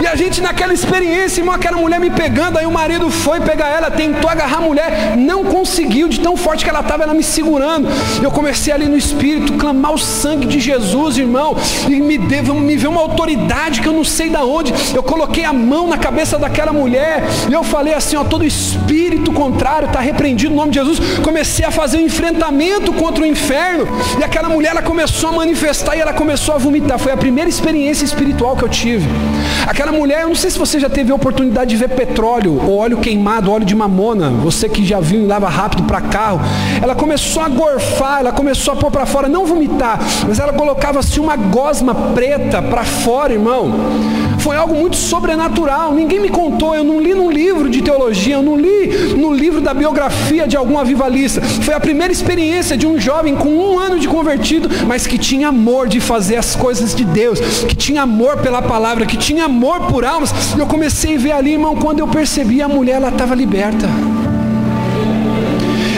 [0.00, 3.68] E a gente naquela experiência, irmão, aquela mulher me pegando, aí o marido foi pegar
[3.68, 7.22] ela, tentou agarrar a mulher, não conseguiu, de tão forte que ela estava, ela me
[7.22, 7.88] segurando.
[8.22, 11.56] Eu comecei ali no espírito, clamar o sangue de Jesus, irmão,
[11.88, 14.74] e me, deu, me veio uma autoridade que eu não sei da onde.
[14.94, 19.32] Eu coloquei a mão na cabeça daquela mulher, e eu falei assim, ó, todo espírito
[19.32, 21.18] contrário está repreendido no nome de Jesus.
[21.18, 23.86] Comecei a fazer um enfrentamento contra o inferno,
[24.18, 26.98] e aquela mulher ela começou a manifestar e ela começou a vomitar.
[26.98, 29.08] Foi a primeira experiência espiritual que eu tive.
[29.66, 32.78] Aquela mulher, eu não sei se você já teve a oportunidade de ver petróleo, ou
[32.78, 36.40] óleo queimado, óleo de mamona, você que já viu e lava rápido para carro,
[36.82, 40.98] ela começou a gorfar, ela começou a pôr para fora, não vomitar, mas ela colocava
[41.00, 43.72] assim uma gosma preta para fora, irmão.
[44.38, 45.94] Foi algo muito sobrenatural.
[45.94, 49.60] Ninguém me contou, eu não li num livro de teologia, eu não li no livro
[49.60, 51.40] da biografia de algum avivalista.
[51.40, 55.48] Foi a primeira experiência de um jovem com um ano de convertido, mas que tinha
[55.48, 59.86] amor de fazer as coisas de Deus, que tinha amor pela palavra, que tinha amor
[59.86, 60.32] por almas.
[60.56, 63.88] E eu comecei a ver ali, irmão, quando eu percebi a mulher, ela estava liberta.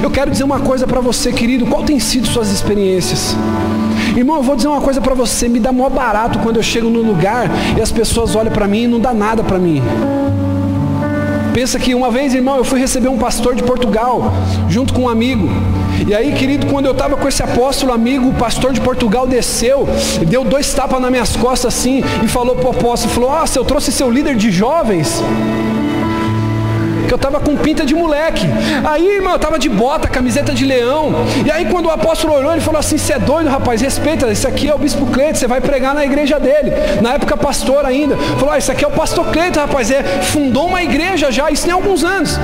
[0.03, 1.67] Eu quero dizer uma coisa para você, querido.
[1.67, 3.35] Qual tem sido suas experiências?
[4.17, 5.49] Irmão, eu vou dizer uma coisa para você.
[5.49, 8.85] Me dá mó barato quando eu chego no lugar e as pessoas olham para mim
[8.85, 9.83] e não dá nada para mim.
[11.57, 14.31] Pensa que uma vez, irmão, eu fui receber um pastor de Portugal,
[14.69, 15.49] junto com um amigo.
[16.07, 19.89] E aí, querido, quando eu estava com esse apóstolo amigo, o pastor de Portugal desceu,
[20.29, 23.65] deu dois tapas nas minhas costas assim, e falou para o apóstolo, falou, nossa, eu
[23.65, 25.23] trouxe seu líder de jovens
[27.07, 28.47] que eu estava com pinta de moleque.
[28.85, 31.13] Aí, irmão, eu estava de bota, camiseta de leão.
[31.45, 34.47] E aí, quando o apóstolo olhou, ele falou assim: Você é doido, rapaz, respeita, esse
[34.47, 36.73] aqui é o bispo Cleito, você vai pregar na igreja dele.
[37.01, 38.17] Na época, pastor ainda.
[38.39, 41.65] Falou: ah, Esse aqui é o pastor Cleito, rapaz, é, fundou uma igreja já, isso
[41.65, 42.39] tem alguns anos.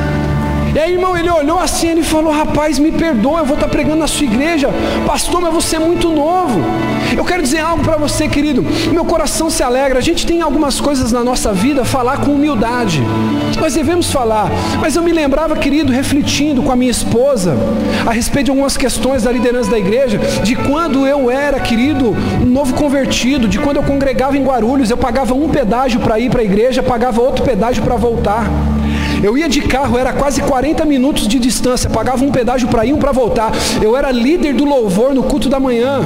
[0.74, 3.96] E aí, irmão, ele olhou assim, ele falou: Rapaz, me perdoa, eu vou estar pregando
[3.96, 4.70] na sua igreja.
[5.06, 6.60] Pastor, mas você é muito novo.
[7.14, 8.64] Eu quero dizer algo para você, querido.
[8.90, 9.98] Meu coração se alegra.
[9.98, 13.02] A gente tem algumas coisas na nossa vida falar com humildade.
[13.60, 14.50] Nós devemos falar.
[14.80, 17.54] Mas eu me lembrava, querido, refletindo com a minha esposa
[18.06, 22.46] a respeito de algumas questões da liderança da igreja, de quando eu era, querido, um
[22.46, 26.40] novo convertido, de quando eu congregava em Guarulhos, eu pagava um pedágio para ir para
[26.40, 28.46] a igreja, pagava outro pedágio para voltar.
[29.22, 32.92] Eu ia de carro, era quase 40 minutos de distância, pagava um pedágio para ir,
[32.92, 33.52] um para voltar.
[33.80, 36.00] Eu era líder do louvor no culto da manhã,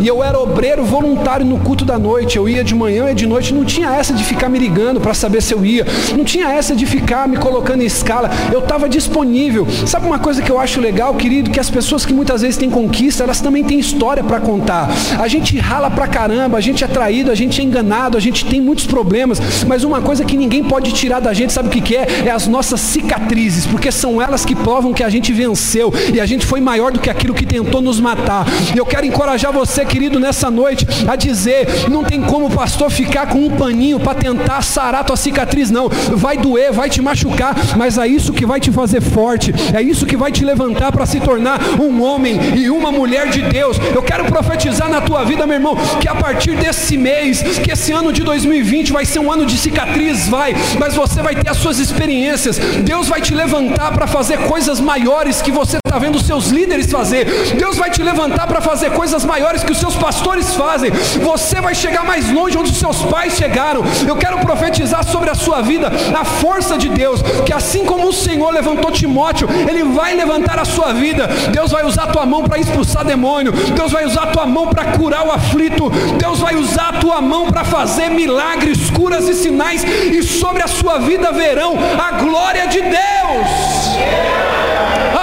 [0.00, 2.38] e eu era obreiro voluntário no culto da noite.
[2.38, 5.12] Eu ia de manhã e de noite, não tinha essa de ficar me ligando para
[5.12, 8.30] saber se eu ia, não tinha essa de ficar me colocando em escala.
[8.50, 9.66] Eu estava disponível.
[9.86, 11.50] Sabe uma coisa que eu acho legal, querido?
[11.50, 14.88] Que as pessoas que muitas vezes têm conquista, elas também têm história para contar.
[15.20, 18.46] A gente rala pra caramba, a gente é traído, a gente é enganado, a gente
[18.46, 21.80] tem muitos problemas, mas uma coisa que ninguém pode tirar da gente, sabe o que,
[21.82, 22.06] que é?
[22.24, 26.20] É as nossas nossas cicatrizes, porque são elas que provam que a gente venceu e
[26.20, 28.46] a gente foi maior do que aquilo que tentou nos matar.
[28.76, 33.26] Eu quero encorajar você, querido, nessa noite a dizer: não tem como o pastor ficar
[33.26, 35.88] com um paninho para tentar sarar tua cicatriz, não.
[35.88, 40.06] Vai doer, vai te machucar, mas é isso que vai te fazer forte, é isso
[40.06, 43.76] que vai te levantar para se tornar um homem e uma mulher de Deus.
[43.92, 47.90] Eu quero profetizar na tua vida, meu irmão, que a partir desse mês, que esse
[47.90, 51.56] ano de 2020 vai ser um ano de cicatriz, vai, mas você vai ter as
[51.56, 56.24] suas experiências Deus vai te levantar para fazer coisas maiores que você está vendo os
[56.24, 57.24] seus líderes fazer.
[57.56, 60.90] Deus vai te levantar para fazer coisas maiores que os seus pastores fazem.
[60.90, 63.82] Você vai chegar mais longe onde os seus pais chegaram.
[64.06, 68.12] Eu quero profetizar sobre a sua vida a força de Deus, que assim como o
[68.12, 71.26] Senhor levantou Timóteo, Ele vai levantar a sua vida.
[71.50, 73.52] Deus vai usar a tua mão para expulsar demônio.
[73.52, 75.90] Deus vai usar a tua mão para curar o aflito.
[76.18, 79.82] Deus vai usar a tua mão para fazer milagres, curas e sinais.
[79.84, 83.48] E sobre a sua vida verão a glória glória de Deus.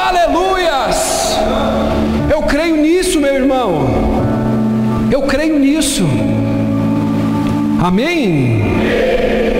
[0.07, 1.37] Aleluias.
[2.31, 3.89] Eu creio nisso, meu irmão.
[5.11, 6.07] Eu creio nisso.
[7.83, 8.63] Amém?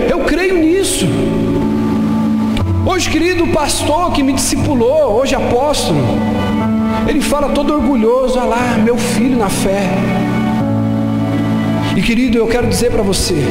[0.08, 1.06] Eu creio nisso.
[2.86, 6.00] Hoje, querido pastor que me discipulou, hoje apóstolo,
[7.06, 9.86] ele fala todo orgulhoso, olha lá, meu filho na fé.
[11.94, 13.44] E querido, eu quero dizer para você,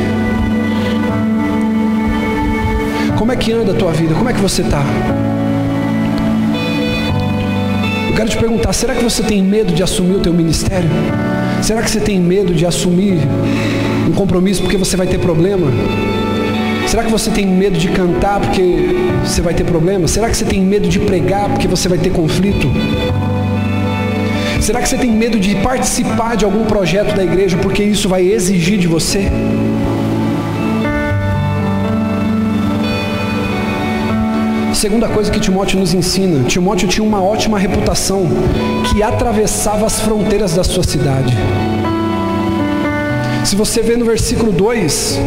[3.20, 4.16] como é que anda a tua vida?
[4.16, 4.82] Como é que você está?
[8.08, 10.90] Eu quero te perguntar, será que você tem medo de assumir o teu ministério?
[11.62, 13.18] Será que você tem medo de assumir
[14.08, 15.68] um compromisso porque você vai ter problema?
[16.88, 20.08] Será que você tem medo de cantar porque você vai ter problema?
[20.08, 22.72] Será que você tem medo de pregar porque você vai ter conflito?
[24.62, 28.26] Será que você tem medo de participar de algum projeto da igreja porque isso vai
[28.26, 29.30] exigir de você?
[34.80, 38.26] Segunda coisa que Timóteo nos ensina: Timóteo tinha uma ótima reputação
[38.86, 41.36] que atravessava as fronteiras da sua cidade.
[43.44, 45.20] Se você vê no versículo 2,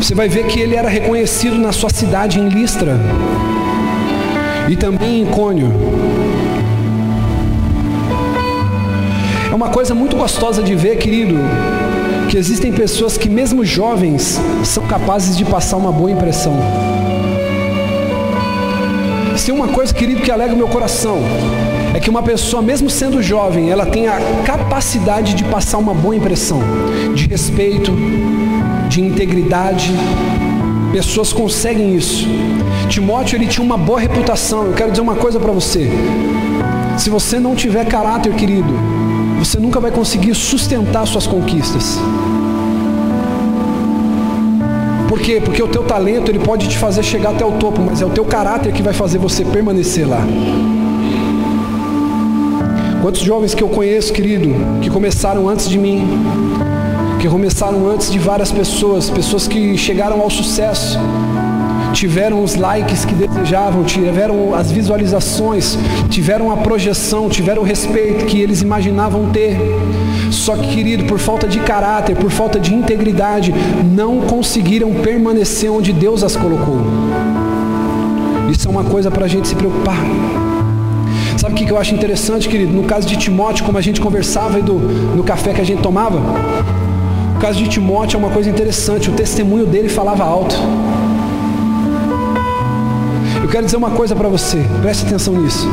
[0.00, 3.00] você vai ver que ele era reconhecido na sua cidade em Listra
[4.68, 5.72] e também em Cônio.
[9.50, 11.34] É uma coisa muito gostosa de ver, querido,
[12.28, 16.54] que existem pessoas que, mesmo jovens, são capazes de passar uma boa impressão.
[19.40, 21.16] Se tem uma coisa, querido, que alega o meu coração,
[21.94, 26.14] é que uma pessoa, mesmo sendo jovem, ela tem a capacidade de passar uma boa
[26.14, 26.60] impressão,
[27.14, 27.90] de respeito,
[28.90, 29.94] de integridade.
[30.92, 32.28] Pessoas conseguem isso.
[32.90, 34.66] Timóteo ele tinha uma boa reputação.
[34.66, 35.88] Eu quero dizer uma coisa para você.
[36.98, 38.74] Se você não tiver caráter, querido,
[39.38, 41.98] você nunca vai conseguir sustentar suas conquistas.
[45.10, 45.40] Por quê?
[45.44, 48.10] Porque o teu talento ele pode te fazer chegar até o topo, mas é o
[48.10, 50.24] teu caráter que vai fazer você permanecer lá.
[53.02, 56.06] Quantos jovens que eu conheço, querido, que começaram antes de mim,
[57.18, 60.96] que começaram antes de várias pessoas, pessoas que chegaram ao sucesso,
[61.92, 65.76] tiveram os likes que desejavam, tiveram as visualizações,
[66.08, 69.58] tiveram a projeção, tiveram o respeito que eles imaginavam ter.
[70.30, 73.52] Só que, querido, por falta de caráter, por falta de integridade,
[73.84, 76.78] não conseguiram permanecer onde Deus as colocou.
[78.50, 79.98] Isso é uma coisa para a gente se preocupar.
[81.36, 82.72] Sabe o que eu acho interessante, querido?
[82.72, 85.82] No caso de Timóteo, como a gente conversava aí do, no café que a gente
[85.82, 86.20] tomava,
[87.34, 90.54] no caso de Timóteo é uma coisa interessante, o testemunho dele falava alto.
[93.50, 95.68] Quero dizer uma coisa para você, preste atenção nisso.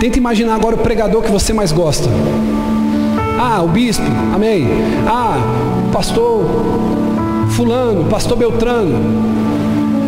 [0.00, 2.08] Tenta imaginar agora o pregador que você mais gosta.
[3.38, 4.66] Ah, o bispo, amém.
[5.06, 5.36] Ah,
[5.92, 6.46] pastor
[7.50, 8.98] fulano, pastor Beltrano.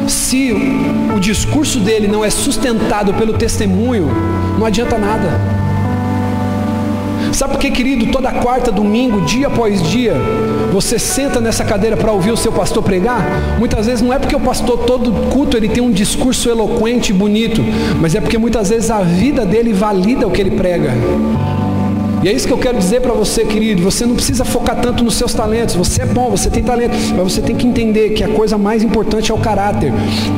[0.09, 0.51] Se
[1.15, 4.09] o discurso dele não é sustentado pelo testemunho,
[4.59, 5.64] não adianta nada.
[7.35, 10.15] Sabe por que, querido, toda quarta, domingo, dia após dia,
[10.73, 13.57] você senta nessa cadeira para ouvir o seu pastor pregar?
[13.59, 17.13] Muitas vezes não é porque o pastor todo culto ele tem um discurso eloquente e
[17.13, 17.61] bonito,
[18.01, 20.93] mas é porque muitas vezes a vida dele valida o que ele prega.
[22.23, 23.83] E é isso que eu quero dizer para você, querido.
[23.83, 25.75] Você não precisa focar tanto nos seus talentos.
[25.75, 28.85] Você é bom, você tem talento, mas você tem que entender que a coisa mais
[28.85, 29.93] importante é o caráter.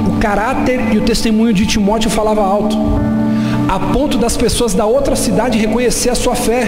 [0.09, 2.77] O caráter e o testemunho de Timóteo falava alto
[3.69, 6.67] a ponto das pessoas da outra cidade reconhecer a sua fé.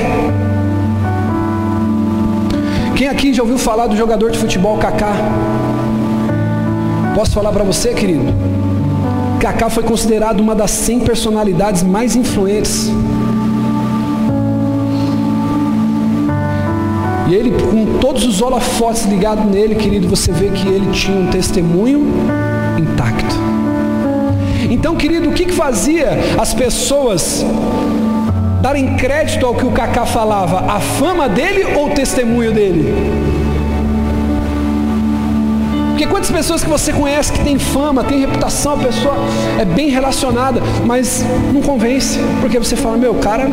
[2.97, 5.13] Quem aqui já ouviu falar do jogador de futebol Kaká?
[7.15, 8.25] Posso falar para você, querido?
[9.39, 12.91] Kaká foi considerado uma das 100 personalidades mais influentes.
[17.29, 21.27] E ele, com todos os holofotes ligados nele, querido, você vê que ele tinha um
[21.27, 22.07] testemunho
[22.79, 23.48] intacto.
[24.71, 27.45] Então, querido, o que, que fazia as pessoas
[28.61, 30.71] darem crédito ao que o Cacá falava?
[30.71, 32.95] A fama dele ou o testemunho dele?
[35.89, 39.17] Porque quantas pessoas que você conhece que tem fama, tem reputação, a pessoa
[39.59, 43.49] é bem relacionada, mas não convence, porque você fala, meu, cara.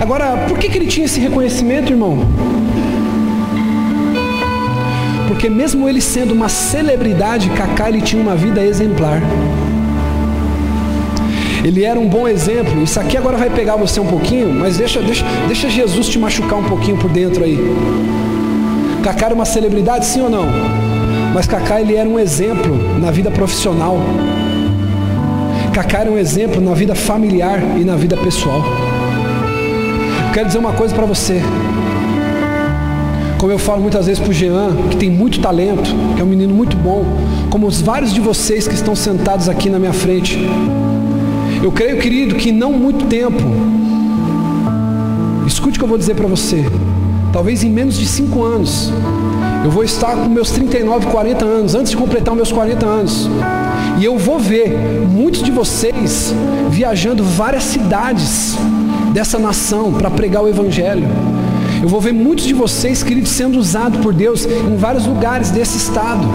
[0.00, 2.18] Agora, por que, que ele tinha esse reconhecimento, irmão?
[5.36, 9.20] Porque mesmo ele sendo uma celebridade, Kaká ele tinha uma vida exemplar.
[11.62, 12.82] Ele era um bom exemplo.
[12.82, 16.58] Isso aqui agora vai pegar você um pouquinho, mas deixa, deixa, deixa Jesus te machucar
[16.58, 17.58] um pouquinho por dentro aí.
[19.04, 20.46] Kaká era uma celebridade, sim ou não?
[21.34, 23.98] Mas Kaká ele era um exemplo na vida profissional.
[25.74, 28.64] Kaká era um exemplo na vida familiar e na vida pessoal.
[30.32, 31.42] quero dizer uma coisa para você.
[33.38, 36.28] Como eu falo muitas vezes para o Jean, que tem muito talento, que é um
[36.28, 37.04] menino muito bom,
[37.50, 40.38] como os vários de vocês que estão sentados aqui na minha frente.
[41.62, 43.42] Eu creio, querido, que não muito tempo,
[45.46, 46.64] escute o que eu vou dizer para você,
[47.32, 48.90] talvez em menos de cinco anos,
[49.64, 53.28] eu vou estar com meus 39, 40 anos, antes de completar meus 40 anos.
[53.98, 54.70] E eu vou ver
[55.10, 56.32] muitos de vocês
[56.70, 58.56] viajando várias cidades
[59.12, 61.08] dessa nação para pregar o Evangelho.
[61.86, 65.76] Eu vou ver muitos de vocês, queridos, sendo usados por Deus em vários lugares desse
[65.76, 66.26] estado.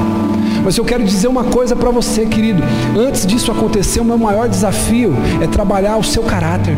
[0.64, 2.64] Mas eu quero dizer uma coisa para você, querido.
[2.98, 6.78] Antes disso acontecer, o meu maior desafio é trabalhar o seu caráter.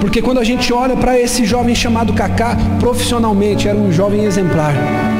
[0.00, 4.72] Porque quando a gente olha para esse jovem chamado Kaká, profissionalmente era um jovem exemplar.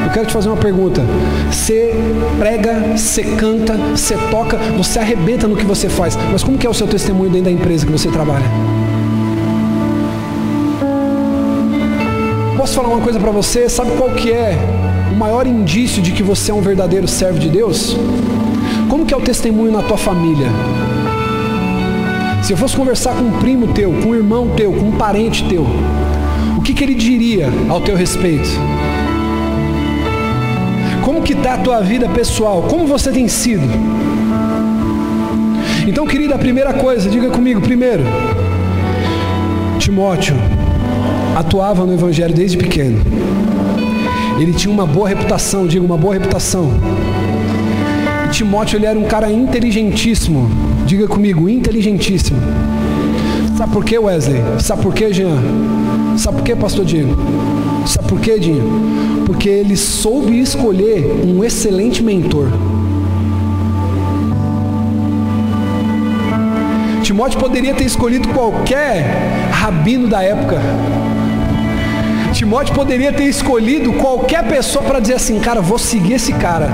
[0.04, 1.02] Eu quero te fazer uma pergunta.
[1.50, 1.92] Você
[2.38, 6.16] prega, você canta, você toca, você arrebenta no que você faz.
[6.30, 8.46] Mas como que é o seu testemunho dentro da empresa que você trabalha?
[12.60, 13.70] Posso falar uma coisa para você?
[13.70, 14.54] Sabe qual que é
[15.10, 17.96] o maior indício de que você é um verdadeiro servo de Deus?
[18.86, 20.46] Como que é o testemunho na tua família?
[22.42, 25.42] Se eu fosse conversar com um primo teu, com um irmão teu, com um parente
[25.48, 25.66] teu,
[26.58, 28.50] o que, que ele diria ao teu respeito?
[31.02, 32.64] Como que está a tua vida pessoal?
[32.64, 33.66] Como você tem sido?
[35.88, 38.04] Então, querida, a primeira coisa, diga comigo, primeiro,
[39.78, 40.36] Timóteo
[41.40, 43.00] atuava no Evangelho desde pequeno.
[44.38, 46.70] Ele tinha uma boa reputação, diga uma boa reputação.
[48.30, 50.50] Timóteo ele era um cara inteligentíssimo.
[50.86, 52.38] Diga comigo, inteligentíssimo.
[53.56, 54.42] Sabe por quê, Wesley?
[54.60, 55.38] Sabe por quê, Jean?
[56.16, 57.16] Sabe por quê, pastor Diego?
[57.86, 59.24] Sabe por quê, Dinho?
[59.26, 62.48] Porque ele soube escolher um excelente mentor.
[67.02, 70.60] Timóteo poderia ter escolhido qualquer rabino da época.
[72.40, 76.70] Timóteo poderia ter escolhido qualquer pessoa para dizer assim, cara, vou seguir esse cara.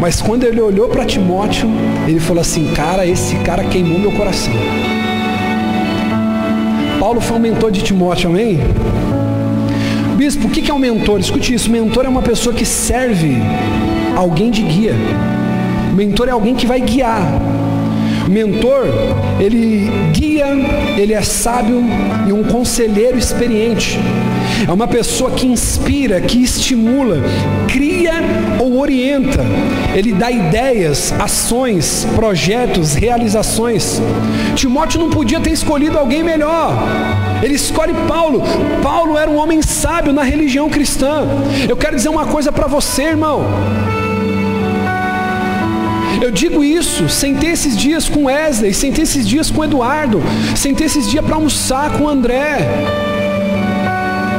[0.00, 1.68] Mas quando ele olhou para Timóteo,
[2.08, 4.54] ele falou assim, cara, esse cara queimou meu coração.
[6.98, 8.60] Paulo foi um mentor de Timóteo, amém?
[10.16, 11.20] Bispo, o que é um mentor?
[11.20, 13.36] Escute isso, mentor é uma pessoa que serve
[14.16, 14.94] alguém de guia.
[15.92, 17.20] mentor é alguém que vai guiar.
[18.30, 18.86] Mentor,
[19.40, 20.46] ele guia,
[20.96, 21.82] ele é sábio
[22.26, 23.98] e um conselheiro experiente.
[24.66, 27.18] É uma pessoa que inspira, que estimula,
[27.68, 28.14] cria
[28.58, 29.40] ou orienta.
[29.94, 34.00] Ele dá ideias, ações, projetos, realizações.
[34.54, 36.74] Timóteo não podia ter escolhido alguém melhor.
[37.42, 38.42] Ele escolhe Paulo.
[38.82, 41.26] Paulo era um homem sábio na religião cristã.
[41.68, 43.44] Eu quero dizer uma coisa para você, irmão.
[46.20, 50.22] Eu digo isso, sentei esses dias com Wesley, sentei esses dias com Eduardo,
[50.54, 52.58] sentei esses dias para almoçar com André.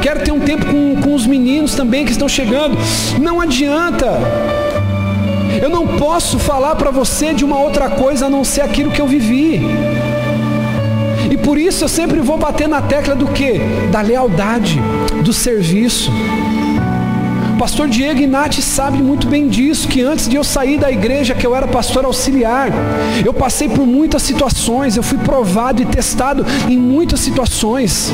[0.00, 2.78] Quero ter um tempo com, com os meninos também que estão chegando.
[3.20, 4.12] Não adianta.
[5.60, 9.00] Eu não posso falar para você de uma outra coisa a não ser aquilo que
[9.00, 9.60] eu vivi.
[11.30, 13.58] E por isso eu sempre vou bater na tecla do que?
[13.90, 14.80] Da lealdade,
[15.22, 16.12] do serviço
[17.62, 21.46] pastor Diego Inati sabe muito bem disso, que antes de eu sair da igreja, que
[21.46, 22.72] eu era pastor auxiliar,
[23.24, 28.12] eu passei por muitas situações, eu fui provado e testado em muitas situações.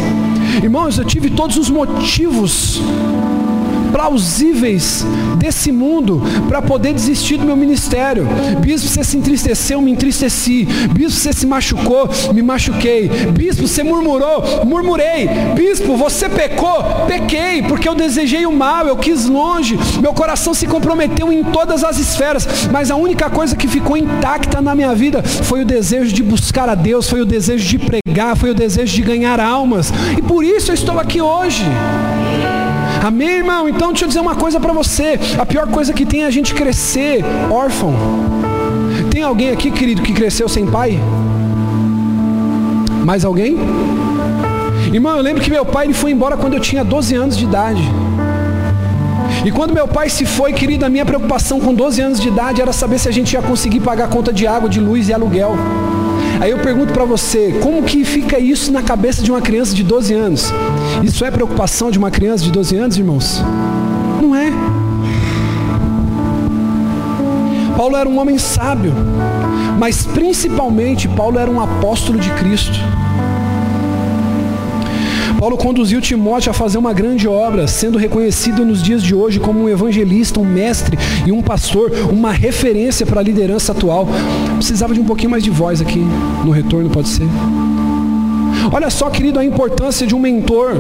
[0.63, 2.79] Irmãos, eu tive todos os motivos
[3.93, 5.05] plausíveis
[5.37, 8.27] desse mundo para poder desistir do meu ministério.
[8.61, 10.67] Bispo, você se entristeceu, me entristeci.
[10.93, 13.09] Bispo, você se machucou, me machuquei.
[13.09, 15.29] Bispo, você murmurou, murmurei.
[15.55, 19.79] Bispo, você pecou, pequei, porque eu desejei o mal, eu quis longe.
[20.01, 24.61] Meu coração se comprometeu em todas as esferas, mas a única coisa que ficou intacta
[24.61, 28.37] na minha vida foi o desejo de buscar a Deus, foi o desejo de pregar,
[28.37, 29.93] foi o desejo de ganhar almas.
[30.17, 31.65] E por isso eu estou aqui hoje.
[33.03, 33.69] Amém, irmão?
[33.69, 35.19] Então deixa eu dizer uma coisa para você.
[35.39, 37.95] A pior coisa que tem é a gente crescer órfão.
[39.11, 40.99] Tem alguém aqui, querido, que cresceu sem pai?
[43.05, 43.57] Mais alguém?
[44.93, 47.45] Irmão, eu lembro que meu pai ele foi embora quando eu tinha 12 anos de
[47.45, 47.83] idade.
[49.45, 52.61] E quando meu pai se foi, querido, a minha preocupação com 12 anos de idade
[52.61, 55.15] era saber se a gente ia conseguir pagar a conta de água, de luz e
[55.15, 55.57] aluguel.
[56.41, 59.83] Aí eu pergunto para você, como que fica isso na cabeça de uma criança de
[59.83, 60.53] 12 anos?
[61.03, 63.43] Isso é preocupação de uma criança de 12 anos, irmãos?
[64.23, 64.53] Não é.
[67.77, 68.93] Paulo era um homem sábio,
[69.79, 72.79] mas principalmente Paulo era um apóstolo de Cristo.
[75.39, 79.63] Paulo conduziu Timóteo a fazer uma grande obra, sendo reconhecido nos dias de hoje como
[79.63, 84.09] um evangelista, um mestre e um pastor, uma referência para a liderança atual.
[84.57, 86.05] Precisava de um pouquinho mais de voz aqui
[86.45, 87.29] no retorno, pode ser?
[88.73, 90.73] Olha só, querido, a importância de um mentor.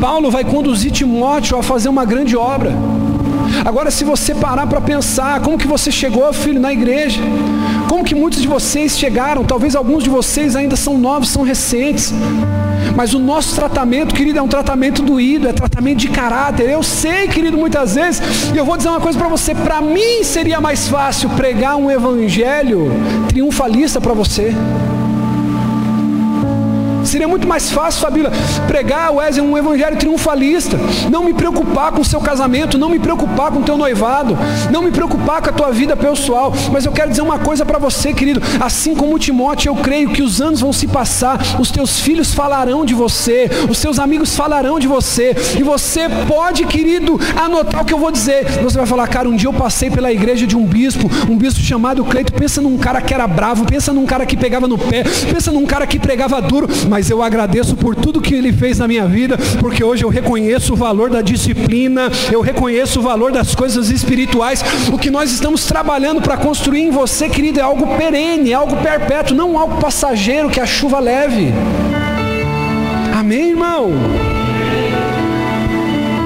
[0.00, 2.72] Paulo vai conduzir Timóteo a fazer uma grande obra.
[3.64, 7.20] Agora, se você parar para pensar, como que você chegou, filho, na igreja?
[7.88, 9.44] Como que muitos de vocês chegaram?
[9.44, 12.12] Talvez alguns de vocês ainda são novos, são recentes.
[12.96, 16.68] Mas o nosso tratamento, querido, é um tratamento doído, é tratamento de caráter.
[16.68, 20.24] Eu sei, querido, muitas vezes, e eu vou dizer uma coisa para você: para mim
[20.24, 22.90] seria mais fácil pregar um evangelho
[23.28, 24.54] triunfalista para você.
[27.12, 28.32] Seria muito mais fácil, Fabíola,
[28.66, 30.78] pregar, Wesley, um evangelho triunfalista.
[31.10, 34.34] Não me preocupar com o seu casamento, não me preocupar com o teu noivado,
[34.70, 36.54] não me preocupar com a tua vida pessoal.
[36.72, 38.40] Mas eu quero dizer uma coisa para você, querido.
[38.58, 42.82] Assim como Timóteo, eu creio que os anos vão se passar, os teus filhos falarão
[42.82, 45.36] de você, os seus amigos falarão de você.
[45.58, 48.46] E você pode, querido, anotar o que eu vou dizer.
[48.62, 51.60] Você vai falar, cara, um dia eu passei pela igreja de um bispo, um bispo
[51.60, 52.32] chamado Cleito.
[52.32, 55.66] Pensa num cara que era bravo, pensa num cara que pegava no pé, pensa num
[55.66, 59.36] cara que pregava duro mas eu agradeço por tudo que Ele fez na minha vida,
[59.60, 64.64] porque hoje eu reconheço o valor da disciplina, eu reconheço o valor das coisas espirituais.
[64.92, 68.76] O que nós estamos trabalhando para construir em você, querido, é algo perene, é algo
[68.76, 71.52] perpétuo, não algo passageiro que a chuva leve.
[73.14, 73.92] Amém, irmão?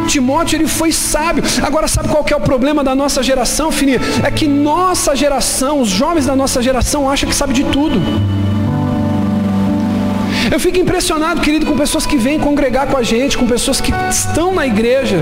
[0.06, 1.42] Timóteo ele foi sábio.
[1.62, 4.00] Agora sabe qual que é o problema da nossa geração, filhinha?
[4.22, 8.00] É que nossa geração, os jovens da nossa geração acham que sabe de tudo.
[10.50, 13.92] Eu fico impressionado, querido, com pessoas que vêm congregar com a gente, com pessoas que
[14.08, 15.18] estão na igreja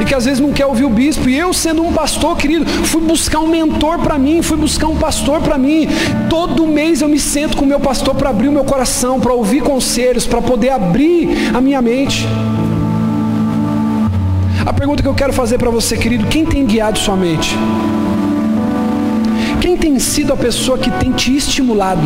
[0.00, 1.28] e que às vezes não quer ouvir o bispo.
[1.28, 4.96] E eu, sendo um pastor, querido, fui buscar um mentor para mim, fui buscar um
[4.96, 5.88] pastor para mim.
[6.28, 9.32] Todo mês eu me sento com o meu pastor para abrir o meu coração, para
[9.32, 12.26] ouvir conselhos, para poder abrir a minha mente.
[14.66, 17.56] A pergunta que eu quero fazer para você, querido, quem tem guiado sua mente?
[19.60, 22.02] Quem tem sido a pessoa que tem te estimulado?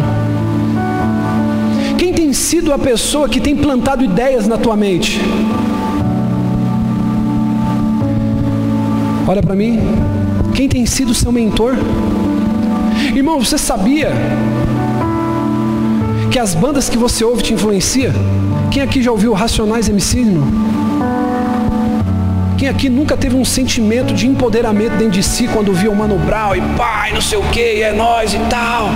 [2.31, 5.20] Tem sido a pessoa que tem plantado ideias na tua mente?
[9.26, 9.81] Olha para mim.
[10.55, 11.74] Quem tem sido seu mentor?
[13.16, 14.12] Irmão, você sabia
[16.31, 18.12] que as bandas que você ouve te influenciam?
[18.70, 20.47] Quem aqui já ouviu Racionais MC, irmão?
[22.57, 26.16] Quem aqui nunca teve um sentimento de empoderamento dentro de si quando via o Mano
[26.16, 28.89] Brown e pai, não sei o que, é nós e tal?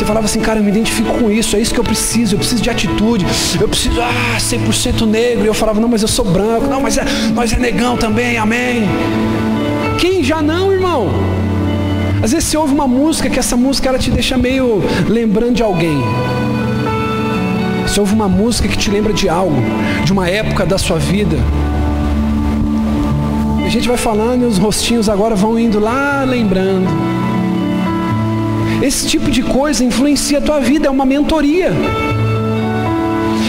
[0.00, 2.38] Você falava assim, cara, eu me identifico com isso, é isso que eu preciso, eu
[2.38, 3.26] preciso de atitude,
[3.60, 5.44] eu preciso, ah, 100% negro.
[5.44, 8.38] E eu falava, não, mas eu sou branco, não, mas é, nós é negão também,
[8.38, 8.84] amém.
[9.98, 11.10] Quem já não, irmão?
[12.22, 15.62] Às vezes você ouve uma música que essa música ela te deixa meio lembrando de
[15.62, 16.02] alguém.
[17.86, 19.62] Você ouve uma música que te lembra de algo,
[20.02, 21.36] de uma época da sua vida
[23.62, 27.19] a gente vai falando e os rostinhos agora vão indo lá lembrando.
[28.82, 31.70] Esse tipo de coisa influencia a tua vida, é uma mentoria.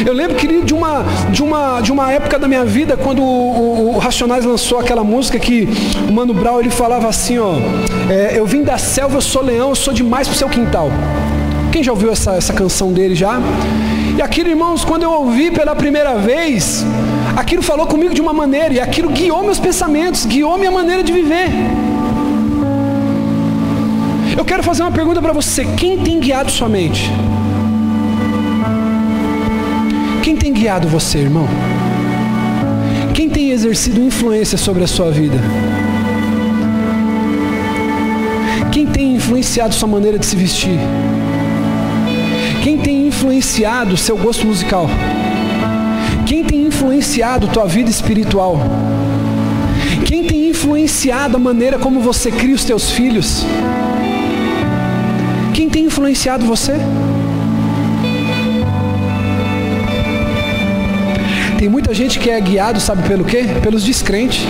[0.05, 3.23] Eu lembro, querido, de uma, de uma, de uma época da minha vida, quando o,
[3.23, 5.69] o, o Racionais lançou aquela música que
[6.09, 7.53] o Mano Brown ele falava assim, ó,
[8.09, 10.89] é, eu vim da selva, eu sou leão, eu sou demais pro seu quintal.
[11.71, 13.39] Quem já ouviu essa, essa canção dele já?
[14.17, 16.83] E aquilo, irmãos, quando eu ouvi pela primeira vez,
[17.37, 21.13] aquilo falou comigo de uma maneira, e aquilo guiou meus pensamentos, guiou minha maneira de
[21.13, 21.49] viver.
[24.37, 27.11] Eu quero fazer uma pergunta para você: quem tem guiado sua mente?
[30.23, 31.47] Quem tem guiado você, irmão?
[33.13, 35.37] Quem tem exercido influência sobre a sua vida?
[38.71, 40.79] Quem tem influenciado sua maneira de se vestir?
[42.63, 44.87] Quem tem influenciado seu gosto musical?
[46.25, 48.59] Quem tem influenciado tua vida espiritual?
[50.05, 53.45] Quem tem influenciado a maneira como você cria os teus filhos?
[55.53, 56.73] Quem tem influenciado você?
[61.57, 63.45] Tem muita gente que é guiado, sabe pelo quê?
[63.61, 64.41] Pelos descrentes.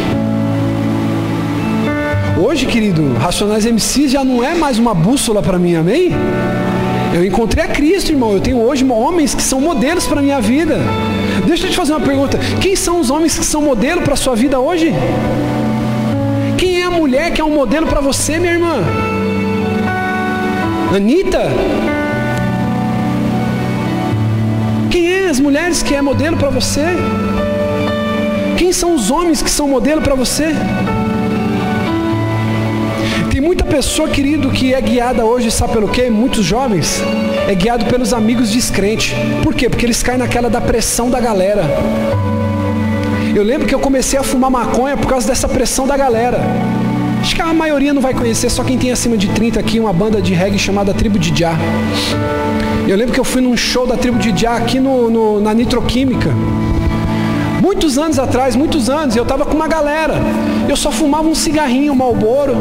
[2.42, 6.12] Hoje, querido, Racionais MCs já não é mais uma bússola para mim, amém?
[7.14, 8.32] Eu encontrei a Cristo, irmão.
[8.32, 10.80] Eu tenho hoje homens que são modelos para minha vida.
[11.46, 12.40] Deixa eu te fazer uma pergunta.
[12.62, 14.94] Quem são os homens que são modelo para sua vida hoje?
[16.58, 19.11] Quem é a mulher que é um modelo para você, minha irmã?
[20.94, 21.50] Anitta?
[24.90, 26.86] Quem é as mulheres que é modelo para você?
[28.58, 30.54] Quem são os homens que são modelo para você?
[33.32, 36.10] Tem muita pessoa, querido, que é guiada hoje, sabe pelo quê?
[36.10, 37.02] Muitos jovens
[37.48, 39.16] é guiado pelos amigos descrentes.
[39.44, 39.70] Por quê?
[39.70, 41.64] Porque eles caem naquela da pressão da galera.
[43.34, 46.42] Eu lembro que eu comecei a fumar maconha por causa dessa pressão da galera.
[47.22, 49.94] Acho que a maioria não vai conhecer, só quem tem acima de 30 aqui, uma
[49.94, 51.56] banda de reggae chamada Tribo de Já.
[52.88, 55.54] Eu lembro que eu fui num show da Tribo de Já aqui no, no, na
[55.54, 56.32] Nitroquímica.
[57.62, 60.16] Muitos anos atrás, muitos anos, eu estava com uma galera.
[60.68, 62.58] Eu só fumava um cigarrinho, um malboro.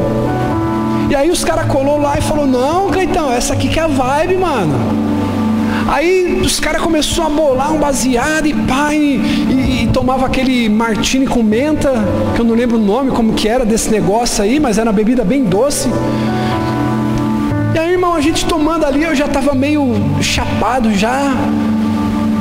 [1.09, 3.87] E aí os caras colou lá e falou, não, Cleitão, essa aqui que é a
[3.89, 4.75] vibe, mano.
[5.89, 9.21] Aí os caras começaram a bolar um baseado e pai
[9.93, 11.93] tomava aquele martini com menta,
[12.35, 14.93] que eu não lembro o nome como que era desse negócio aí, mas era uma
[14.93, 15.89] bebida bem doce.
[17.75, 21.35] E aí, irmão, a gente tomando ali, eu já estava meio chapado já.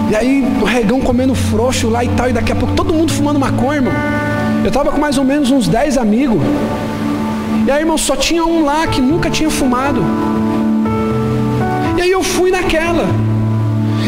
[0.09, 3.11] E aí o regão comendo frouxo lá e tal, e daqui a pouco todo mundo
[3.11, 3.93] fumando maconha, irmão.
[4.63, 6.39] Eu estava com mais ou menos uns 10 amigos.
[7.65, 10.01] E aí, irmão, só tinha um lá que nunca tinha fumado.
[11.97, 13.05] E aí eu fui naquela.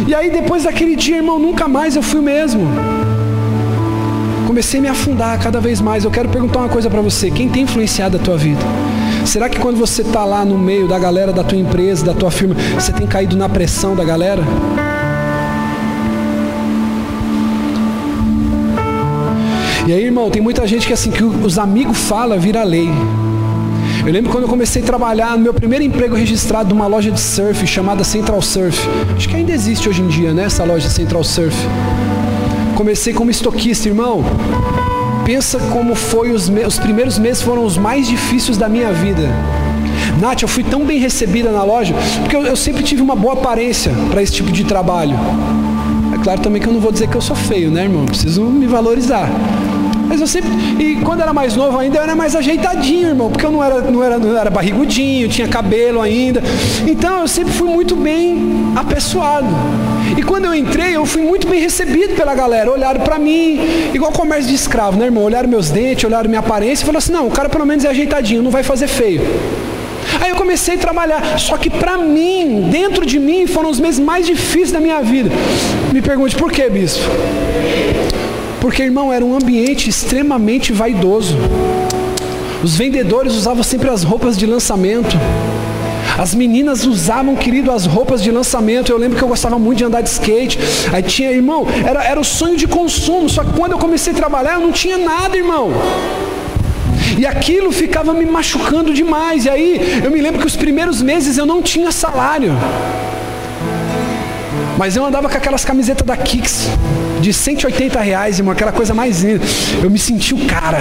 [0.07, 2.61] E aí depois daquele dia, irmão, nunca mais eu fui mesmo
[4.51, 6.03] comecei a me afundar cada vez mais.
[6.03, 8.59] Eu quero perguntar uma coisa para você: quem tem influenciado a tua vida?
[9.25, 12.29] Será que quando você está lá no meio da galera da tua empresa, da tua
[12.29, 14.43] firma, você tem caído na pressão da galera?
[19.87, 22.89] E aí, irmão, tem muita gente que assim que os amigos falam vira lei.
[24.05, 27.21] Eu lembro quando eu comecei a trabalhar no meu primeiro emprego registrado numa loja de
[27.21, 28.85] surf chamada Central Surf.
[29.15, 31.55] Acho que ainda existe hoje em dia, né, essa loja Central Surf.
[32.81, 34.23] Comecei como estoquista, irmão.
[35.23, 39.29] Pensa como foi os, os primeiros meses foram os mais difíceis da minha vida.
[40.19, 43.33] Nath, eu fui tão bem recebida na loja, porque eu, eu sempre tive uma boa
[43.33, 45.15] aparência para esse tipo de trabalho.
[46.11, 48.03] É claro também que eu não vou dizer que eu sou feio, né, irmão?
[48.03, 49.29] Preciso me valorizar.
[50.11, 50.49] Mas eu sempre.
[50.77, 53.31] E quando era mais novo ainda, eu era mais ajeitadinho, irmão.
[53.31, 56.43] Porque eu não era, não era, não era barrigudinho, tinha cabelo ainda.
[56.85, 59.47] Então eu sempre fui muito bem apessoado.
[60.17, 62.69] E quando eu entrei, eu fui muito bem recebido pela galera.
[62.69, 63.57] Olharam para mim,
[63.93, 65.23] igual comércio de escravo, né, irmão?
[65.23, 67.87] Olharam meus dentes, olharam minha aparência e falaram assim: não, o cara pelo menos é
[67.87, 69.21] ajeitadinho, não vai fazer feio.
[70.19, 73.97] Aí eu comecei a trabalhar, só que para mim, dentro de mim, foram os meses
[73.97, 75.29] mais difíceis da minha vida.
[75.93, 77.05] Me pergunte por que, bispo?
[78.61, 81.35] Porque, irmão, era um ambiente extremamente vaidoso.
[82.63, 85.17] Os vendedores usavam sempre as roupas de lançamento.
[86.15, 88.91] As meninas usavam, querido, as roupas de lançamento.
[88.91, 90.59] Eu lembro que eu gostava muito de andar de skate.
[90.93, 93.27] Aí tinha, irmão, era, era o sonho de consumo.
[93.27, 95.71] Só que quando eu comecei a trabalhar, eu não tinha nada, irmão.
[97.17, 99.45] E aquilo ficava me machucando demais.
[99.45, 102.51] E aí eu me lembro que os primeiros meses eu não tinha salário.
[104.77, 106.69] Mas eu andava com aquelas camisetas da Kicks
[107.21, 109.43] de 180 reais, irmão, aquela coisa mais linda.
[109.81, 110.79] Eu me senti o cara.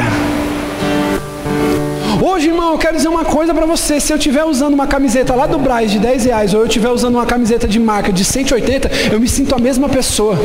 [2.22, 4.00] Hoje, irmão, eu quero dizer uma coisa para você.
[4.00, 6.90] Se eu estiver usando uma camiseta lá do Braz de 10 reais, ou eu estiver
[6.90, 10.38] usando uma camiseta de marca de 180, eu me sinto a mesma pessoa.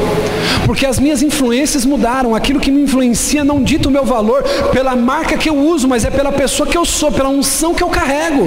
[0.65, 2.35] Porque as minhas influências mudaram.
[2.35, 6.05] Aquilo que me influencia não dita o meu valor pela marca que eu uso, mas
[6.05, 8.43] é pela pessoa que eu sou, pela unção que eu carrego.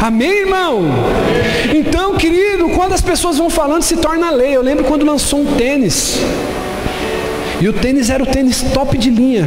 [0.00, 0.84] Amém, irmão?
[1.74, 4.56] Então, querido, quando as pessoas vão falando, se torna lei.
[4.56, 6.18] Eu lembro quando lançou um tênis.
[7.60, 9.46] E o tênis era o tênis top de linha.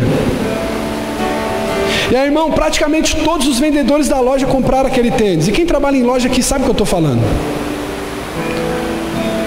[2.12, 5.48] E aí, irmão, praticamente todos os vendedores da loja compraram aquele tênis.
[5.48, 7.22] E quem trabalha em loja aqui sabe o que eu estou falando.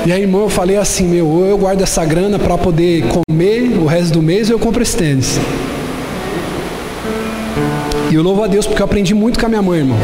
[0.04, 3.78] E aí, irmão, eu falei assim, meu, ou eu guardo essa grana para poder comer
[3.78, 5.38] o resto do mês, ou eu compro esse tênis.
[8.10, 9.98] E eu louvo a Deus porque eu aprendi muito com a minha mãe, irmão.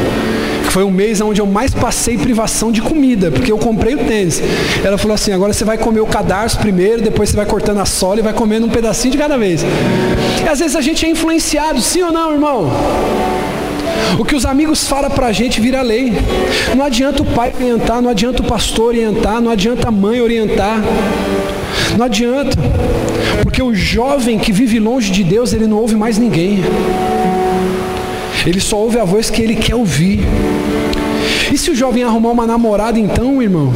[0.73, 4.43] Foi um mês onde eu mais passei privação de comida, porque eu comprei o tênis.
[4.83, 7.85] Ela falou assim: agora você vai comer o cadarço primeiro, depois você vai cortando a
[7.85, 9.63] sola e vai comendo um pedacinho de cada vez.
[10.43, 12.71] E às vezes a gente é influenciado, sim ou não, irmão?
[14.19, 16.11] O que os amigos falam para a gente vira lei.
[16.75, 20.83] Não adianta o pai orientar, não adianta o pastor orientar, não adianta a mãe orientar.
[21.99, 22.57] Não adianta.
[23.43, 26.65] Porque o jovem que vive longe de Deus, ele não ouve mais ninguém.
[28.47, 30.21] Ele só ouve a voz que ele quer ouvir.
[31.53, 33.73] E se o jovem arrumar uma namorada, então, irmão?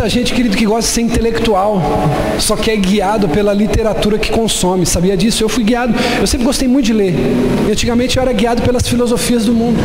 [0.00, 1.82] Muita gente, querido, que gosta de ser intelectual,
[2.38, 4.86] só que é guiado pela literatura que consome.
[4.86, 5.44] Sabia disso?
[5.44, 7.14] Eu fui guiado, eu sempre gostei muito de ler.
[7.68, 9.78] E antigamente eu era guiado pelas filosofias do mundo.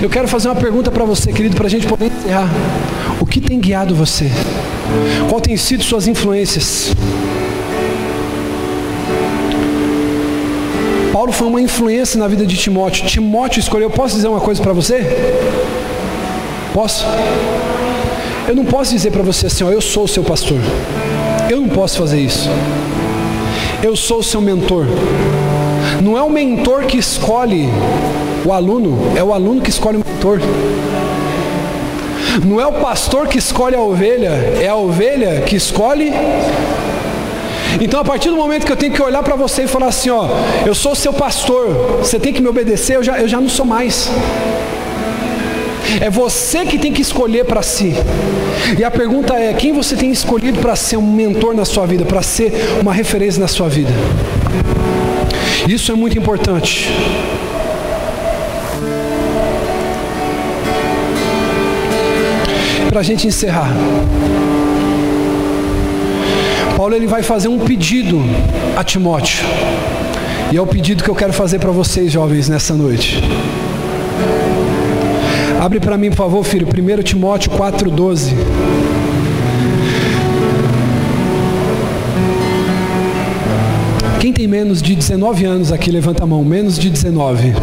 [0.00, 2.48] Eu quero fazer uma pergunta para você, querido, para a gente poder encerrar.
[3.20, 4.30] O que tem guiado você?
[5.28, 6.94] Qual tem sido suas influências?
[11.12, 13.06] Paulo foi uma influência na vida de Timóteo.
[13.06, 13.90] Timóteo escolheu.
[13.90, 15.04] Posso dizer uma coisa para você?
[16.72, 17.04] Posso?
[18.48, 20.56] Eu não posso dizer para você assim, ó, eu sou o seu pastor.
[21.50, 22.48] Eu não posso fazer isso.
[23.82, 24.86] Eu sou o seu mentor.
[26.02, 27.68] Não é o mentor que escolhe
[28.46, 30.40] o aluno, é o aluno que escolhe o mentor.
[32.42, 36.10] Não é o pastor que escolhe a ovelha, é a ovelha que escolhe.
[37.78, 40.08] Então, a partir do momento que eu tenho que olhar para você e falar assim:
[40.08, 40.26] Ó,
[40.64, 43.66] eu sou seu pastor, você tem que me obedecer, eu já, eu já não sou
[43.66, 44.10] mais.
[46.00, 47.94] É você que tem que escolher para si.
[48.78, 52.04] E a pergunta é: quem você tem escolhido para ser um mentor na sua vida,
[52.04, 53.90] para ser uma referência na sua vida?
[55.66, 56.88] Isso é muito importante.
[62.88, 63.70] Para a gente encerrar.
[66.76, 68.20] Paulo ele vai fazer um pedido
[68.76, 69.44] a Timóteo.
[70.52, 73.22] E é o pedido que eu quero fazer para vocês, jovens, nessa noite.
[75.60, 78.32] Abre para mim, por favor, filho, 1 Timóteo 4,12.
[84.20, 86.44] Quem tem menos de 19 anos aqui, levanta a mão.
[86.44, 87.54] Menos de 19.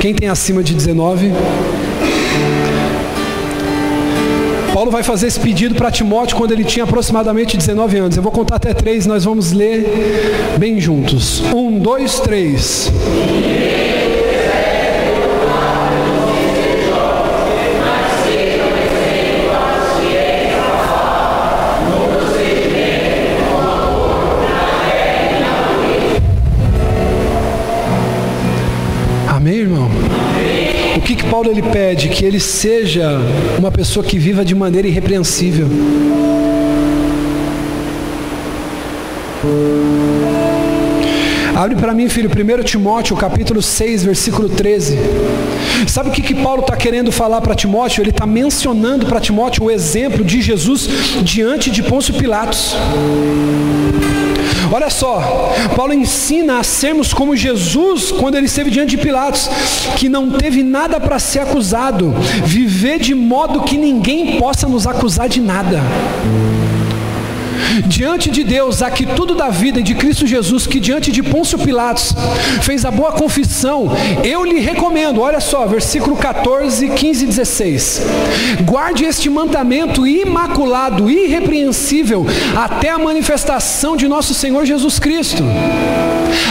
[0.00, 1.32] Quem tem acima de 19?
[4.72, 8.16] Paulo vai fazer esse pedido para Timóteo quando ele tinha aproximadamente 19 anos.
[8.16, 9.84] Eu vou contar até três, nós vamos ler
[10.58, 11.42] bem juntos.
[11.52, 12.90] Um, dois, três.
[31.60, 33.20] Ele pede que ele seja
[33.58, 35.68] uma pessoa que viva de maneira irrepreensível.
[41.54, 44.98] Abre para mim, filho, 1 Timóteo, capítulo 6, versículo 13.
[45.86, 48.02] Sabe o que, que Paulo está querendo falar para Timóteo?
[48.02, 50.88] Ele está mencionando para Timóteo o exemplo de Jesus
[51.22, 52.74] diante de Pôncio Pilatos.
[54.72, 55.20] Olha só,
[55.74, 59.50] Paulo ensina a sermos como Jesus quando ele esteve diante de Pilatos,
[59.96, 62.14] que não teve nada para ser acusado,
[62.44, 65.80] viver de modo que ninguém possa nos acusar de nada
[67.86, 71.58] diante de Deus, aqui tudo da vida e de Cristo Jesus, que diante de Pôncio
[71.58, 72.14] Pilatos
[72.62, 73.90] fez a boa confissão,
[74.24, 78.02] eu lhe recomendo, olha só, versículo 14, 15 e 16:
[78.64, 85.42] guarde este mandamento imaculado, irrepreensível, até a manifestação de nosso Senhor Jesus Cristo,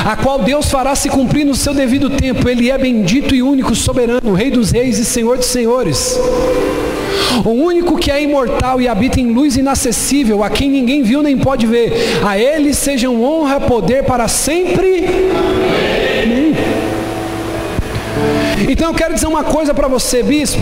[0.06, 3.76] a qual Deus fará se cumprir no seu devido tempo, Ele é bendito e único,
[3.76, 6.20] soberano, Rei dos Reis e Senhor dos Senhores.
[7.46, 11.38] O único que é imortal e habita em luz inacessível, a quem ninguém viu nem
[11.38, 11.94] pode ver,
[12.26, 15.06] a Ele sejam honra, poder para sempre.
[16.24, 16.56] Amém.
[18.68, 20.62] Então eu quero dizer uma coisa para você, bispo.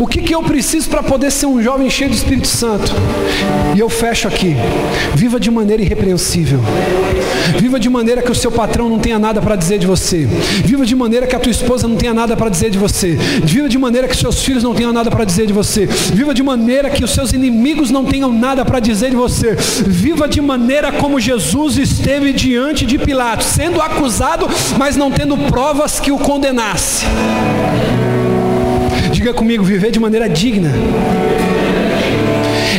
[0.00, 2.90] O que, que eu preciso para poder ser um jovem cheio do Espírito Santo?
[3.76, 4.56] E eu fecho aqui.
[5.14, 6.58] Viva de maneira irrepreensível.
[7.58, 10.26] Viva de maneira que o seu patrão não tenha nada para dizer de você.
[10.64, 13.18] Viva de maneira que a tua esposa não tenha nada para dizer de você.
[13.44, 15.86] Viva de maneira que seus filhos não tenham nada para dizer de você.
[15.86, 19.56] Viva de maneira que os seus inimigos não tenham nada para dizer de você.
[19.86, 26.00] Viva de maneira como Jesus esteve diante de Pilatos, sendo acusado, mas não tendo provas
[26.00, 27.04] que o condenasse.
[29.12, 30.72] Diga comigo, viver de maneira digna.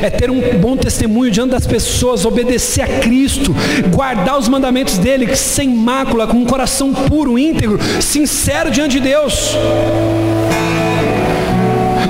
[0.02, 3.56] É ter um bom testemunho diante das pessoas, obedecer a Cristo,
[3.94, 9.56] guardar os mandamentos dele sem mácula, com um coração puro, íntegro, sincero diante de Deus.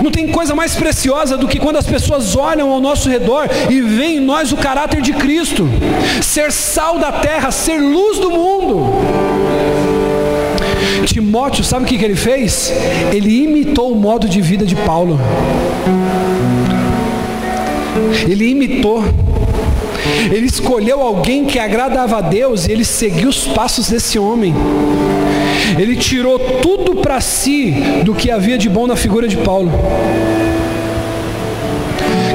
[0.03, 3.81] Não tem coisa mais preciosa do que quando as pessoas olham ao nosso redor e
[3.81, 5.67] veem em nós o caráter de Cristo,
[6.21, 8.91] ser sal da terra, ser luz do mundo.
[11.05, 12.71] Timóteo, sabe o que, que ele fez?
[13.11, 15.19] Ele imitou o modo de vida de Paulo.
[18.27, 19.03] Ele imitou.
[20.31, 24.53] Ele escolheu alguém que agradava a Deus e ele seguiu os passos desse homem.
[25.77, 27.73] Ele tirou tudo para si
[28.03, 29.71] do que havia de bom na figura de Paulo.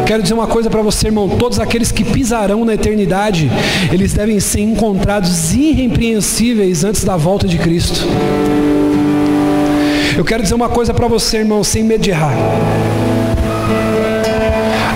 [0.07, 3.51] Quero dizer uma coisa para você, irmão: todos aqueles que pisarão na eternidade,
[3.93, 8.07] eles devem ser encontrados irrepreensíveis antes da volta de Cristo.
[10.17, 12.35] Eu quero dizer uma coisa para você, irmão, sem medo de errar.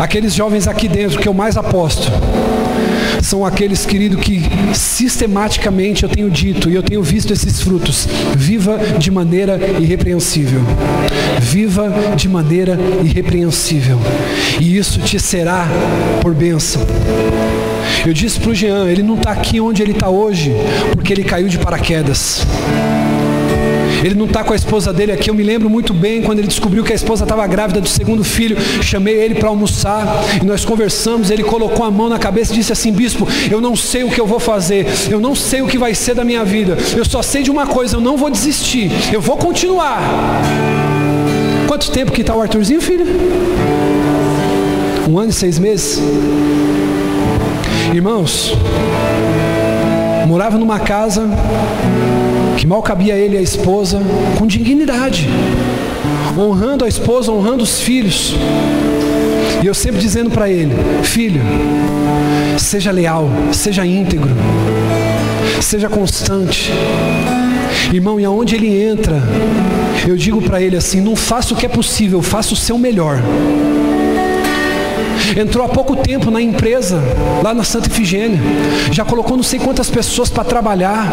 [0.00, 2.10] Aqueles jovens aqui dentro que eu mais aposto
[3.22, 4.40] são aqueles, querido, que
[4.72, 8.08] sistematicamente eu tenho dito e eu tenho visto esses frutos.
[8.34, 10.62] Viva de maneira irrepreensível.
[11.38, 13.98] Viva de maneira irrepreensível.
[14.58, 15.68] E isso te será
[16.22, 16.80] por bênção.
[18.06, 20.50] Eu disse para o Jean, ele não está aqui onde ele está hoje,
[20.94, 22.40] porque ele caiu de paraquedas.
[24.04, 25.30] Ele não está com a esposa dele aqui.
[25.30, 28.24] Eu me lembro muito bem quando ele descobriu que a esposa estava grávida do segundo
[28.24, 28.56] filho.
[28.82, 30.06] Chamei ele para almoçar
[30.42, 31.30] e nós conversamos.
[31.30, 34.20] Ele colocou a mão na cabeça e disse assim: Bispo, eu não sei o que
[34.20, 34.86] eu vou fazer.
[35.10, 36.76] Eu não sei o que vai ser da minha vida.
[36.96, 38.90] Eu só sei de uma coisa: eu não vou desistir.
[39.12, 40.00] Eu vou continuar.
[41.66, 43.06] Quanto tempo que está o Arthurzinho, filho?
[45.08, 46.00] Um ano e seis meses?
[47.94, 48.52] Irmãos,
[50.26, 51.28] morava numa casa
[52.60, 54.02] que mal cabia ele e a esposa,
[54.38, 55.26] com dignidade,
[56.36, 58.34] honrando a esposa, honrando os filhos.
[59.62, 61.40] E eu sempre dizendo para ele: Filho,
[62.58, 64.36] seja leal, seja íntegro,
[65.62, 66.70] seja constante.
[67.90, 69.22] Irmão, e aonde ele entra,
[70.06, 73.22] eu digo para ele assim: não faça o que é possível, faça o seu melhor.
[75.36, 77.02] Entrou há pouco tempo na empresa,
[77.42, 78.40] lá na Santa Ifigênia.
[78.90, 81.06] Já colocou não sei quantas pessoas para trabalhar.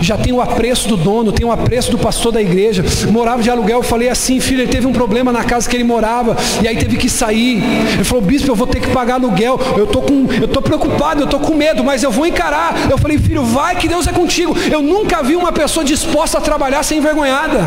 [0.00, 2.84] Já tem o apreço do dono, tem o apreço do pastor da igreja.
[3.10, 5.84] Morava de aluguel, eu falei assim, filho, ele teve um problema na casa que ele
[5.84, 7.62] morava, e aí teve que sair.
[7.94, 9.58] Ele falou, bispo, eu vou ter que pagar aluguel.
[9.76, 12.90] Eu tô com, eu tô preocupado, eu tô com medo, mas eu vou encarar.
[12.90, 14.56] Eu falei, filho, vai que Deus é contigo.
[14.70, 17.60] Eu nunca vi uma pessoa disposta a trabalhar sem envergonhada.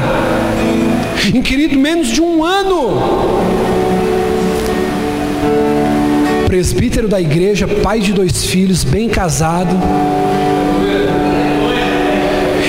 [1.34, 3.86] Em querido, menos de um ano
[6.48, 9.76] presbítero da igreja, pai de dois filhos, bem casado.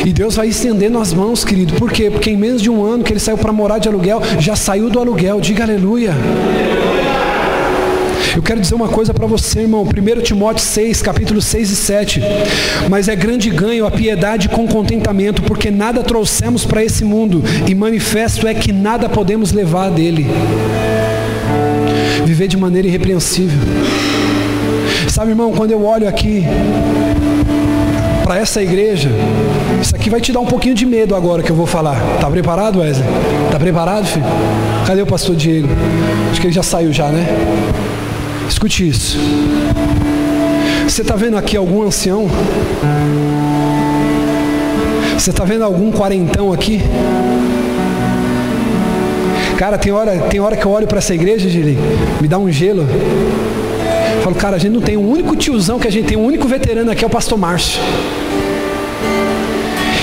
[0.05, 1.75] E Deus vai estendendo as mãos, querido.
[1.75, 2.11] Por quê?
[2.11, 4.91] Porque em menos de um ano que ele saiu para morar de aluguel, já saiu
[4.91, 5.41] do aluguel.
[5.41, 6.13] Diga aleluia.
[8.35, 9.83] Eu quero dizer uma coisa para você, irmão.
[9.83, 12.23] 1 Timóteo 6, capítulo 6 e 7.
[12.89, 17.75] Mas é grande ganho a piedade com contentamento, porque nada trouxemos para esse mundo, e
[17.75, 20.27] manifesto é que nada podemos levar dele.
[22.25, 23.59] Viver de maneira irrepreensível.
[25.09, 26.45] Sabe, irmão, quando eu olho aqui
[28.25, 29.11] para essa igreja,
[29.81, 31.99] isso aqui vai te dar um pouquinho de medo agora que eu vou falar.
[32.21, 33.09] Tá preparado, Wesley?
[33.51, 34.27] Tá preparado, filho?
[34.87, 35.69] Cadê o pastor Diego?
[36.31, 37.27] Acho que ele já saiu já, né?
[38.49, 39.19] Escute isso.
[40.87, 42.29] Você está vendo aqui algum ancião?
[45.19, 46.81] Você está vendo algum quarentão aqui?
[49.59, 51.77] Cara, tem hora, tem hora que eu olho para essa igreja, Gili,
[52.21, 52.87] me dá um gelo.
[54.23, 56.47] Falo, cara, a gente não tem um único tiozão que a gente tem, um único
[56.47, 57.81] veterano aqui é o pastor Márcio.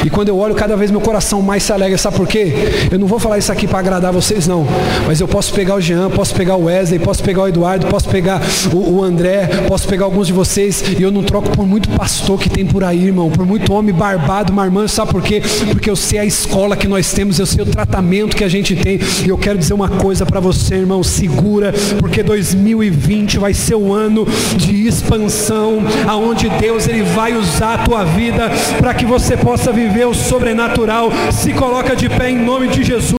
[0.06, 1.97] E quando eu olho, cada vez meu coração mais se alegra.
[1.97, 2.53] Sabe por quê?
[2.91, 4.64] Eu não vou falar isso aqui para agradar vocês, não.
[5.08, 8.08] Mas eu posso pegar o Jean, posso pegar o Wesley, posso pegar o Eduardo, posso
[8.08, 8.39] pegar
[8.72, 10.84] o, o André, posso pegar alguns de vocês.
[10.99, 13.32] E eu não troco por muito pastor que tem por aí, irmão.
[13.32, 14.89] Por muito homem barbado, marmanjo.
[14.89, 15.41] Sabe por quê?
[15.72, 18.76] Porque eu sei a escola que nós temos, eu sei o tratamento que a gente
[18.76, 18.99] tem.
[19.26, 21.01] E eu quero dizer uma coisa para você, irmão.
[21.01, 24.24] Segura, porque 2020 vai ser o ano
[24.56, 29.95] de expansão, aonde Deus ele vai usar a tua vida para que você possa viver
[29.96, 31.10] viver o sobrenatural.
[31.32, 33.06] Se coloca de pé em nome de Jesus.